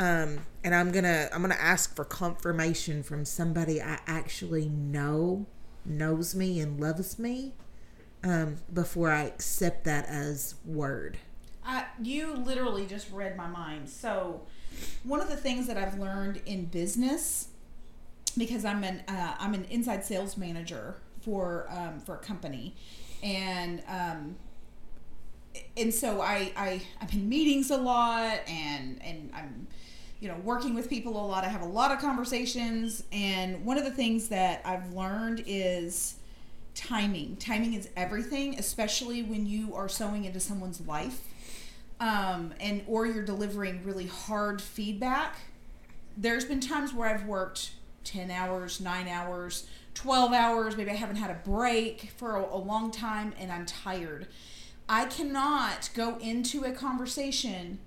[0.00, 5.46] Um, and I'm gonna I'm gonna ask for confirmation from somebody I actually know
[5.84, 7.52] knows me and loves me
[8.24, 11.18] um, before I accept that as word.
[12.02, 13.90] You literally just read my mind.
[13.90, 14.40] So,
[15.04, 17.48] one of the things that I've learned in business,
[18.38, 22.74] because I'm an uh, I'm an inside sales manager for um, for a company,
[23.22, 24.36] and um,
[25.76, 29.66] and so I, I I'm in meetings a lot, and and I'm
[30.20, 31.44] you know working with people a lot.
[31.44, 36.16] I have a lot of conversations, and one of the things that I've learned is
[36.74, 37.36] timing.
[37.36, 41.26] Timing is everything, especially when you are sowing into someone's life,
[41.98, 45.36] um, and or you're delivering really hard feedback.
[46.16, 47.72] There's been times where I've worked
[48.04, 50.76] ten hours, nine hours, twelve hours.
[50.76, 54.26] Maybe I haven't had a break for a, a long time, and I'm tired.
[54.86, 57.78] I cannot go into a conversation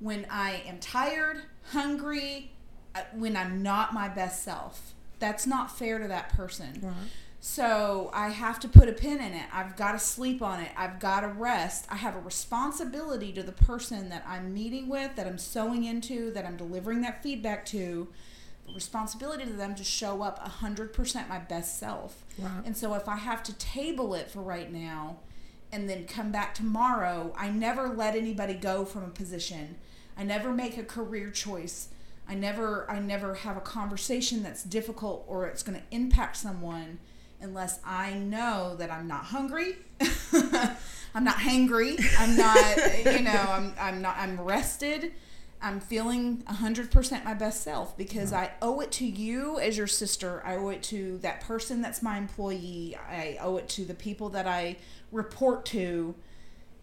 [0.00, 1.42] when I am tired,
[1.72, 2.52] hungry,
[2.94, 4.94] uh, when I'm not my best self.
[5.18, 6.80] That's not fair to that person.
[7.40, 9.46] So I have to put a pin in it.
[9.52, 10.70] I've got to sleep on it.
[10.76, 11.86] I've got to rest.
[11.88, 16.32] I have a responsibility to the person that I'm meeting with, that I'm sowing into,
[16.32, 18.08] that I'm delivering that feedback to.
[18.68, 22.24] A responsibility to them to show up 100% my best self.
[22.38, 22.62] Right.
[22.64, 25.18] And so if I have to table it for right now
[25.72, 29.76] and then come back tomorrow, I never let anybody go from a position.
[30.18, 31.88] I never make a career choice.
[32.28, 36.98] I never I never have a conversation that's difficult or it's going to impact someone
[37.40, 39.76] unless I know that I'm not hungry.
[41.14, 41.98] I'm not hangry.
[42.18, 45.12] I'm not you know, I'm I'm not I'm rested.
[45.60, 50.40] I'm feeling 100% my best self because I owe it to you as your sister.
[50.44, 52.96] I owe it to that person that's my employee.
[52.96, 54.76] I owe it to the people that I
[55.10, 56.14] report to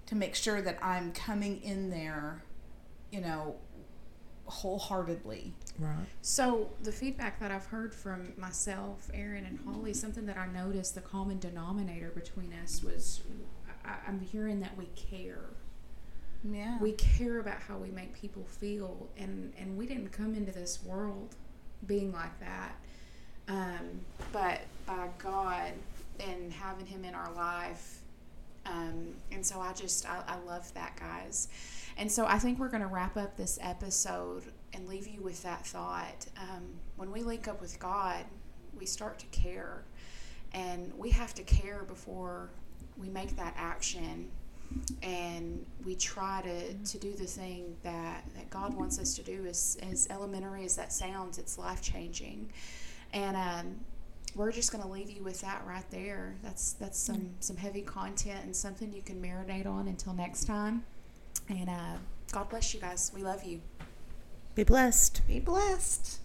[0.08, 2.44] to make sure that I'm coming in there,
[3.16, 3.56] you know,
[4.46, 5.54] wholeheartedly.
[5.80, 6.06] Right.
[6.22, 10.96] So the feedback that I've heard from myself, Erin, and Holly, something that I noticed
[10.96, 13.22] the common denominator between us was
[13.86, 15.46] I, I'm hearing that we care.
[16.44, 16.78] Yeah.
[16.80, 20.84] We care about how we make people feel, and and we didn't come into this
[20.84, 21.36] world
[21.88, 22.76] being like that.
[23.48, 24.02] Um,
[24.32, 25.72] but by God
[26.20, 28.00] and having Him in our life,
[28.66, 31.48] um, and so I just I, I love that, guys.
[31.98, 34.44] And so I think we're going to wrap up this episode
[34.74, 36.26] and leave you with that thought.
[36.38, 36.64] Um,
[36.98, 38.26] when we link up with God,
[38.78, 39.84] we start to care,
[40.54, 42.50] and we have to care before
[42.98, 44.30] we make that action
[45.04, 49.46] and we try to, to do the thing that, that God wants us to do
[49.46, 52.50] as, as elementary as that sounds, it's life changing.
[53.14, 53.80] And um,
[54.34, 56.36] we're just going to leave you with that right there.
[56.44, 60.84] That's that's some, some heavy content and something you can marinate on until next time.
[61.50, 61.98] And uh,
[62.32, 63.12] God bless you guys.
[63.16, 63.62] We love you.
[64.56, 65.22] Be blessed.
[65.28, 66.20] Be blessed.